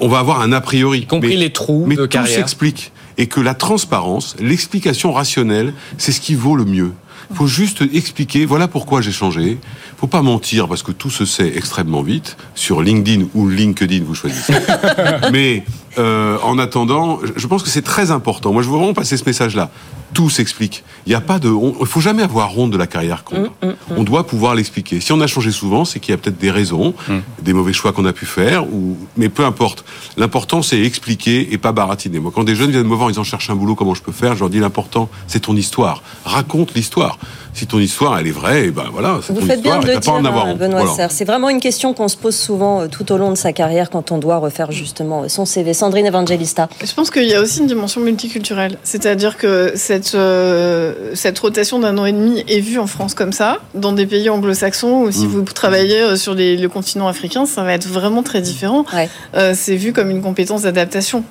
[0.00, 2.34] on va avoir un a priori, y compris les trous mais de tout carrière.
[2.34, 6.92] s'explique et que la transparence, l'explication rationnelle, c'est ce qui vaut le mieux.
[7.30, 9.58] Il faut juste expliquer, voilà pourquoi j'ai changé.
[9.98, 12.36] faut pas mentir parce que tout se sait extrêmement vite.
[12.54, 14.54] Sur LinkedIn ou LinkedIn, vous choisissez.
[15.32, 15.64] Mais
[15.98, 18.52] euh, en attendant, je pense que c'est très important.
[18.52, 19.70] Moi, je veux vraiment passer ce message-là.
[20.14, 20.84] Tout s'explique.
[21.04, 21.50] Il n'y a pas de.
[21.80, 23.48] Il faut jamais avoir honte de la carrière qu'on a.
[23.90, 25.00] On doit pouvoir l'expliquer.
[25.00, 26.94] Si on a changé souvent, c'est qu'il y a peut-être des raisons,
[27.42, 29.84] des mauvais choix qu'on a pu faire, ou mais peu importe.
[30.16, 32.20] L'important, c'est expliquer et pas baratiner.
[32.20, 34.12] Moi, quand des jeunes viennent me voir, ils en cherchent un boulot, comment je peux
[34.12, 34.34] faire?
[34.34, 36.02] Je leur dis l'important, c'est ton histoire.
[36.24, 37.18] Raconte l'histoire.
[37.56, 39.86] Si ton histoire, elle est vraie, et ben voilà, c'est Vous ton faites bien de
[39.86, 40.58] le dire, avoir euh, honte.
[40.58, 40.94] Benoît Voilà.
[40.94, 41.10] Serre.
[41.10, 43.88] C'est vraiment une question qu'on se pose souvent euh, tout au long de sa carrière
[43.88, 45.72] quand on doit refaire justement son CV.
[45.72, 46.68] Sandrine Evangelista.
[46.84, 48.76] Je pense qu'il y a aussi une dimension multiculturelle.
[48.84, 53.32] C'est-à-dire que cette, euh, cette rotation d'un an et demi est vue en France comme
[53.32, 53.56] ça.
[53.74, 55.28] Dans des pays anglo-saxons, ou si Mm.
[55.28, 58.84] vous travaillez euh, sur les- le continent africain, ça va être vraiment très différent.
[58.94, 59.08] Ouais.
[59.34, 61.24] Euh, c'est vu comme une compétence d'adaptation.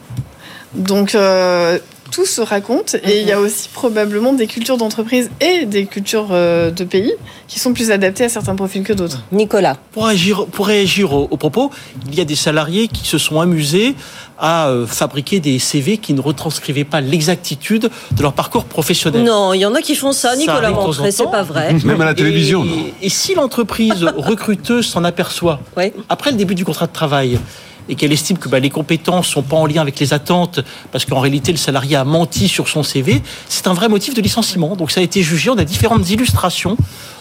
[0.74, 1.78] Donc, euh,
[2.16, 2.96] tout se raconte.
[3.04, 7.12] Et il y a aussi probablement des cultures d'entreprise et des cultures euh, de pays
[7.50, 9.22] qui sont plus adaptées à certains profils que d'autres.
[9.34, 9.76] Nicolas.
[9.92, 11.72] Pour réagir, pour réagir au, au propos,
[12.08, 13.96] il y a des salariés qui se sont amusés
[14.40, 19.24] à euh, fabriquer des CV qui ne retranscrivaient pas l'exactitude de leur parcours professionnel.
[19.24, 20.38] Non, il y en a qui font ça.
[20.38, 21.74] Nicolas Montré, c'est pas vrai.
[21.84, 22.64] Même à la télévision.
[22.64, 25.94] Et, non et si l'entreprise recruteuse s'en aperçoit Ouais.
[26.08, 27.40] après le début du contrat de travail
[27.90, 30.60] et qu'elle estime que bah, les compétences sont pas en lien avec les attentes
[30.92, 34.22] parce qu'en réalité le salarié a menti sur son CV, c'est un vrai motif de
[34.22, 34.76] licenciement.
[34.76, 35.50] Donc ça a été jugé.
[35.50, 36.78] On a différentes illustrations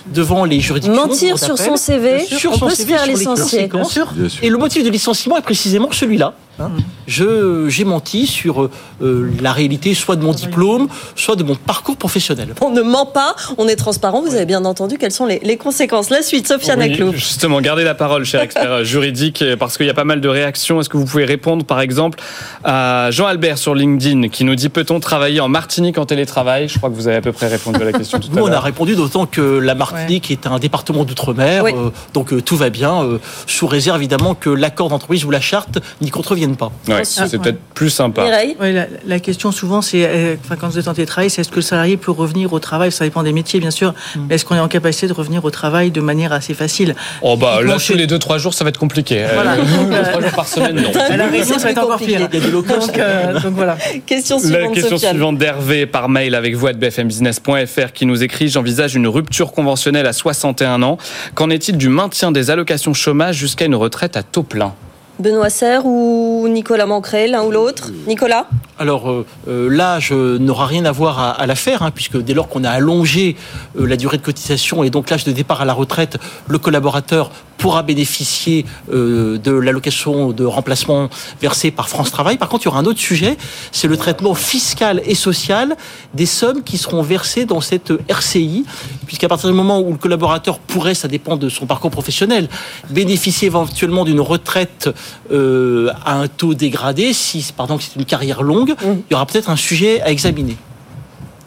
[0.07, 0.95] devant les juridictions.
[1.07, 3.71] Mentir sur son CV, sûr, on son peut se CV faire sur licencier.
[3.89, 4.13] sûr.
[4.43, 6.35] Et le motif de licenciement est précisément celui-là.
[6.59, 6.71] hein.
[7.07, 8.65] Je j'ai menti sur
[9.03, 12.55] euh, la réalité soit de mon diplôme, soit de mon parcours professionnel.
[12.61, 14.23] On ne ment pas, on est transparent.
[14.23, 16.11] Vous avez bien entendu quelles sont les, les conséquences.
[16.11, 17.13] La suite, Sophia Oui, Naclou.
[17.13, 20.81] justement, gardez la parole, cher expert juridique, parce qu'il y a pas mal de réactions.
[20.81, 22.19] Est-ce que vous pouvez répondre, par exemple,
[22.63, 26.69] à Jean-Albert sur LinkedIn, qui nous dit peut-on travailler en Martinique en télétravail?
[26.69, 28.51] Je crois que vous avez à peu près répondu à la question tout Nous, à
[28.51, 31.73] on a répondu d'autant que la Martinique est un département d'outre-mer, Oui.
[31.77, 35.41] euh, donc euh, tout va bien, euh, sous réserve évidemment que l'accord d'entreprise ou la
[35.41, 36.71] charte n'y contreviennent pas.
[36.89, 38.25] Ouais, c'est peut-être plus sympa.
[38.61, 41.57] Oui, la, la question souvent, c'est, euh, quand vous êtes en télétravail, c'est est-ce que
[41.57, 42.93] le salarié peut revenir au travail?
[42.93, 43.95] Ça dépend des métiers, bien sûr.
[44.29, 46.95] Mais est-ce qu'on est en capacité de revenir au travail de manière assez facile?
[47.23, 49.25] Oh bah là, tous les 2-3 jours, ça va être compliqué.
[49.35, 49.55] Voilà.
[49.85, 50.91] Euh, deux, trois jours par semaine, non.
[51.17, 52.09] La réunion, ça va être encore pire.
[52.09, 52.79] Il y a des locaux.
[52.81, 53.77] Donc, euh, donc voilà.
[54.07, 55.13] Question La suivante, question Sofiane.
[55.13, 59.84] suivante d'Hervé par mail avec vous à bfmbusiness.fr qui nous écrit J'envisage une rupture conventionnelle
[59.87, 60.99] à 61 ans.
[61.35, 64.75] Qu'en est-il du maintien des allocations chômage jusqu'à une retraite à taux plein?
[65.21, 67.93] Benoît Serre ou Nicolas Mancré, l'un ou l'autre?
[68.09, 68.49] Nicolas?
[68.81, 72.49] Alors euh, euh, l'âge n'aura rien à voir à, à l'affaire, hein, puisque dès lors
[72.49, 73.37] qu'on a allongé
[73.79, 76.19] euh, la durée de cotisation et donc l'âge de départ à la retraite,
[76.49, 81.09] le collaborateur pourra bénéficier euh, de l'allocation de remplacement
[81.41, 82.37] versée par France Travail.
[82.37, 83.37] Par contre, il y aura un autre sujet,
[83.73, 85.77] c'est le traitement fiscal et social
[86.15, 88.65] des sommes qui seront versées dans cette RCI,
[89.07, 92.49] puisqu'à partir du moment où le collaborateur pourrait, ça dépend de son parcours professionnel,
[92.91, 94.91] bénéficier éventuellement d'une retraite
[95.33, 99.27] euh, à un taux dégradé, si par exemple c'est une carrière longue, il y aura
[99.27, 100.57] peut-être un sujet à examiner.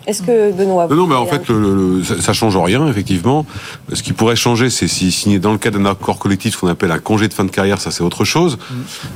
[0.08, 3.45] Est-ce que Benoît Non, non, mais en fait, le, le- ça, ça change rien, effectivement.
[3.91, 6.68] Ce qui pourrait changer, c'est si signé dans le cadre d'un accord collectif, ce qu'on
[6.70, 8.58] appelle un congé de fin de carrière, ça c'est autre chose.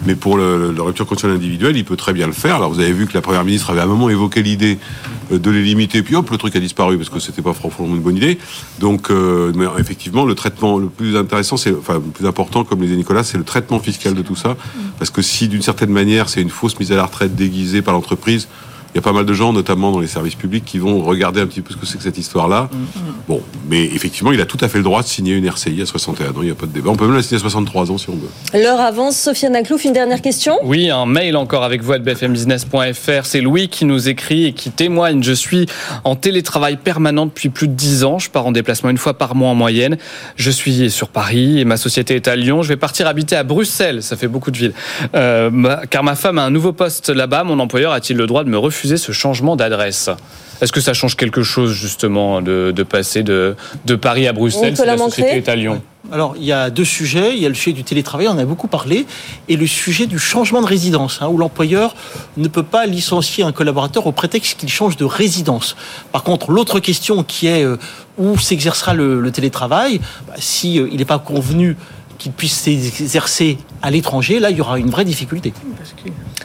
[0.06, 2.56] Mais pour le, le rupture conventionnelle individuelle, il peut très bien le faire.
[2.58, 4.78] Alors, vous avez vu que la première ministre avait à un moment évoqué l'idée
[5.32, 7.86] euh, de les limiter, puis hop, le truc a disparu parce que c'était pas franchement
[7.86, 8.38] une bonne idée.
[8.80, 12.80] Donc, euh, mais effectivement, le traitement le plus intéressant, c'est, enfin, le plus important, comme
[12.82, 14.58] le disait Nicolas, c'est le traitement fiscal de tout ça.
[15.00, 17.94] Parce que si, d'une certaine manière, c'est une fausse mise à la retraite déguisée par
[17.94, 18.50] l'entreprise,
[18.94, 21.40] il y a pas mal de gens, notamment dans les services publics, qui vont regarder
[21.40, 22.70] un petit peu ce que c'est que cette histoire-là.
[23.28, 25.86] Bon, mais effectivement, il a tout à fait le droit de signer une RCI à
[25.86, 26.90] 61 ans, il n'y a pas de débat.
[26.90, 28.60] On peut même la signer à 63 ans si on veut.
[28.62, 29.18] L'heure avance.
[29.18, 30.58] Sofiane Naclouf, une dernière question?
[30.64, 33.26] Oui, un mail encore avec vous à bfmbusiness.fr.
[33.26, 35.24] C'est Louis qui nous écrit et qui témoigne.
[35.24, 35.68] Je suis
[36.04, 38.20] en télétravail permanent depuis plus de 10 ans.
[38.20, 39.98] Je pars en déplacement une fois par mois en moyenne.
[40.36, 42.62] Je suis sur Paris et ma société est à Lyon.
[42.62, 44.04] Je vais partir habiter à Bruxelles.
[44.04, 44.74] Ça fait beaucoup de villes.
[45.16, 47.46] Euh, car ma femme a un nouveau poste là-bas.
[47.46, 48.81] Mon employeur a-t-il le droit de me refuser?
[48.98, 50.10] Ce changement d'adresse
[50.62, 53.56] Est-ce que ça change quelque chose justement de, de passer de,
[53.86, 56.86] de Paris à Bruxelles si la société est à Lyon Alors, il y a deux
[56.86, 57.34] sujets.
[57.36, 59.06] Il y a le sujet du télétravail, on en a beaucoup parlé,
[59.50, 61.96] et le sujet du changement de résidence, hein, où l'employeur
[62.38, 65.76] ne peut pas licencier un collaborateur au prétexte qu'il change de résidence.
[66.12, 67.78] Par contre, l'autre question qui est euh,
[68.18, 71.78] où s'exercera le, le télétravail, bah, si euh, il n'est pas convenu
[72.22, 75.54] qu'il puisse s'exercer à l'étranger, là, il y aura une vraie difficulté.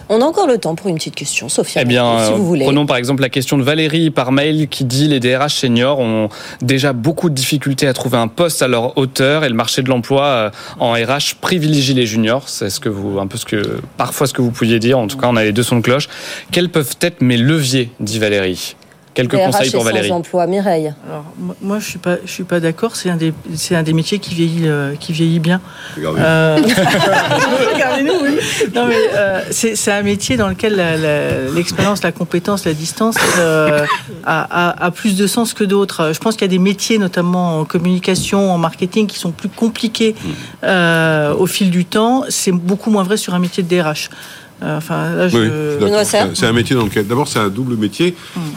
[0.09, 1.83] On a encore le temps pour une petite question, Sophia.
[1.83, 2.64] Eh bien, si euh, vous voulez.
[2.64, 6.29] prenons par exemple la question de Valérie par mail qui dit les DRH seniors ont
[6.62, 9.89] déjà beaucoup de difficultés à trouver un poste à leur hauteur et le marché de
[9.89, 12.49] l'emploi euh, en RH privilégie les juniors.
[12.49, 14.99] C'est ce que vous, un peu ce que, parfois ce que vous pouviez dire.
[14.99, 16.09] En tout cas, on a les deux sons de cloche.
[16.53, 18.77] Quels peuvent être mes leviers, dit Valérie
[19.17, 20.09] Quelques conseils pour et Valérie.
[20.09, 20.93] sans emploi, Mireille.
[21.09, 22.95] Alors, moi- moi, je suis pas, je suis pas d'accord.
[22.97, 25.61] C'est un des, c'est un des métiers qui vieillit, euh, qui vieillit bien.
[25.97, 26.21] Regardez.
[26.23, 26.59] Euh,
[27.75, 28.39] Regardez-nous, oui.
[28.75, 32.75] Non, mais euh, c'est c'est un métier dans lequel la- la- l'expérience, la, compétence, la
[32.75, 33.85] distance euh,
[34.25, 36.12] a, a- a plus de sens que d'autres.
[36.12, 39.49] Je pense qu'il y a des métiers, notamment en communication, en marketing, qui sont plus
[39.49, 40.14] compliqués
[40.64, 42.25] euh, au fil du temps.
[42.29, 44.11] C'est beaucoup moins vrai sur un métier de DRH.
[44.63, 45.29] Euh, Enfin.
[45.33, 45.51] Oui,
[46.35, 48.15] C'est un métier dans lequel, d'abord, c'est un double métier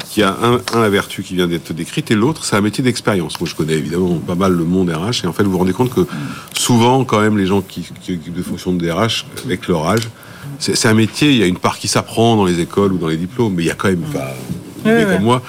[0.10, 2.84] qui a un, un, la vertu qui vient d'être décrite et l'autre, c'est un métier
[2.84, 3.40] d'expérience.
[3.40, 5.74] Moi, je connais évidemment pas mal le monde RH et en fait, vous vous rendez
[5.74, 6.08] compte que
[6.54, 10.10] souvent, quand même, les gens qui, qui occupent des fonctions de DRH, avec leur âge,
[10.60, 13.08] c'est un métier, il y a une part qui s'apprend dans les écoles ou dans
[13.08, 14.04] les diplômes, mais il y a quand même,
[14.84, 15.14] savez oui.
[15.14, 15.42] comme moi,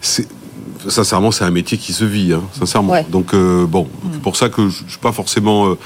[0.00, 0.28] c'est
[0.86, 2.92] sincèrement, c'est un métier qui se vit, hein, sincèrement.
[2.92, 3.06] Ouais.
[3.10, 5.78] Donc, euh, bon, c'est pour ça que je, je suis pas forcément euh,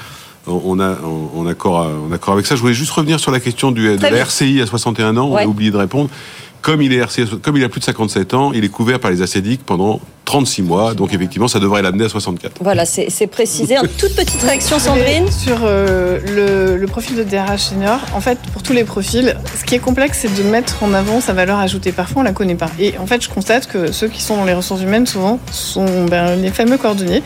[0.47, 0.97] en, a-
[1.35, 2.55] en- accord, en accord avec ça.
[2.55, 4.17] Je voulais juste revenir sur la question du, de la.
[4.23, 5.27] RCI à 61 ans.
[5.27, 6.09] On a oublié de répondre.
[6.61, 9.11] Comme il est RCI, comme il a plus de 57 ans, il est couvert par
[9.11, 10.93] les ACDIC pendant 36 mois.
[10.93, 12.53] Donc, effectivement, ça devrait l'amener à 64.
[12.61, 13.75] Voilà, c'est c'est précisé.
[13.75, 15.29] Une toute petite réaction, Sandrine.
[15.31, 19.63] Sur euh, le, le profil de DRH senior, en fait, pour tous les profils, ce
[19.63, 21.91] qui est complexe, c'est de mettre en avant sa valeur ajoutée.
[21.91, 22.69] Parfois, on la connaît pas.
[22.79, 26.05] Et en fait, je constate que ceux qui sont dans les ressources humaines, souvent, sont
[26.05, 27.23] ben, les fameux cordonniers.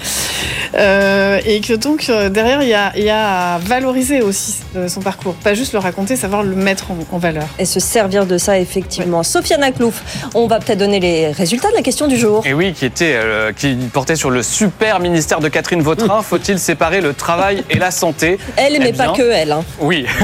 [0.76, 4.56] Euh, et que donc, euh, derrière, il y a, il y a à valoriser aussi
[4.76, 5.34] euh, son parcours.
[5.36, 7.48] Pas juste le raconter, savoir le mettre en, en valeur.
[7.60, 9.24] Et se servir de ça, effectivement.
[9.24, 12.46] Sofiane Aklouf, on va peut-être donner les résultats de la question du jour.
[12.46, 16.22] Et oui, qui était, euh, qui portait sur le super ministère de Catherine Vautrin.
[16.24, 19.52] Faut-il séparer le travail et la santé Elle, Eh mais pas que elle.
[19.52, 19.64] hein.
[19.80, 20.06] Oui.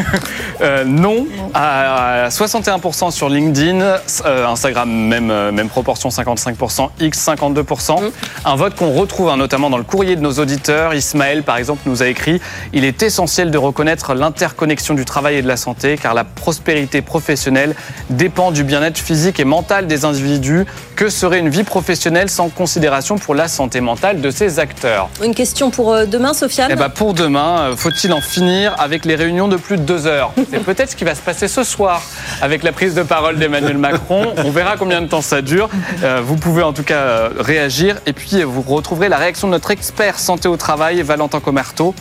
[0.62, 8.12] Euh, non, à 61% sur LinkedIn, euh, Instagram même, même proportion 55%, X 52%.
[8.46, 10.94] Un vote qu'on retrouve hein, notamment dans le courrier de nos auditeurs.
[10.94, 12.40] Ismaël par exemple nous a écrit
[12.72, 17.02] Il est essentiel de reconnaître l'interconnexion du travail et de la santé car la prospérité
[17.02, 17.76] professionnelle
[18.12, 20.66] dépend du bien-être physique et mental des individus.
[20.96, 25.36] Que serait une vie professionnelle sans considération pour la santé mentale de ses acteurs Une
[25.36, 29.16] question pour euh, demain, Sofiane eh ben pour demain, euh, faut-il en finir avec les
[29.16, 30.32] réunions de plus de deux heures?
[30.52, 32.02] C'est peut-être ce qui va se passer ce soir
[32.42, 34.34] avec la prise de parole d'Emmanuel Macron.
[34.38, 35.70] On verra combien de temps ça dure.
[36.04, 39.72] Euh, vous pouvez en tout cas réagir et puis vous retrouverez la réaction de notre
[39.72, 41.96] expert santé au travail, Valentin Comerto,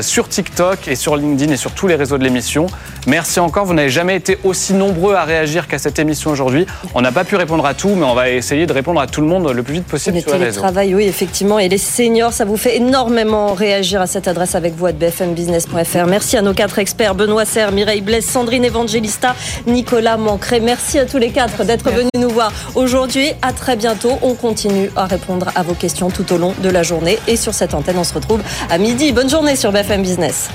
[0.00, 2.66] sur TikTok et sur LinkedIn et sur tous les réseaux de l'émission.
[3.06, 3.66] Merci encore.
[3.66, 6.66] Vous n'avez jamais été aussi nombreux à réagir qu'à cette émission aujourd'hui.
[6.94, 9.20] On n'a pas pu répondre à tout, mais on va essayer de répondre à tout
[9.20, 11.58] le monde le plus vite possible Le sur les télétravail, oui, effectivement.
[11.58, 16.06] Et les seniors, ça vous fait énormément réagir à cette adresse avec vous à bfmbusiness.fr.
[16.06, 19.34] Merci à nos quatre experts, Benoît Serre, Mireille Blaise, Sandrine Evangelista,
[19.66, 20.60] Nicolas Mancré.
[20.60, 23.32] Merci à tous les quatre d'être venus nous voir aujourd'hui.
[23.42, 24.12] À très bientôt.
[24.22, 27.18] On continue à répondre à vos questions tout au long de la journée.
[27.26, 28.40] Et sur cette antenne, on se retrouve
[28.70, 29.12] à midi.
[29.12, 30.48] Bonne journée sur BFM Business.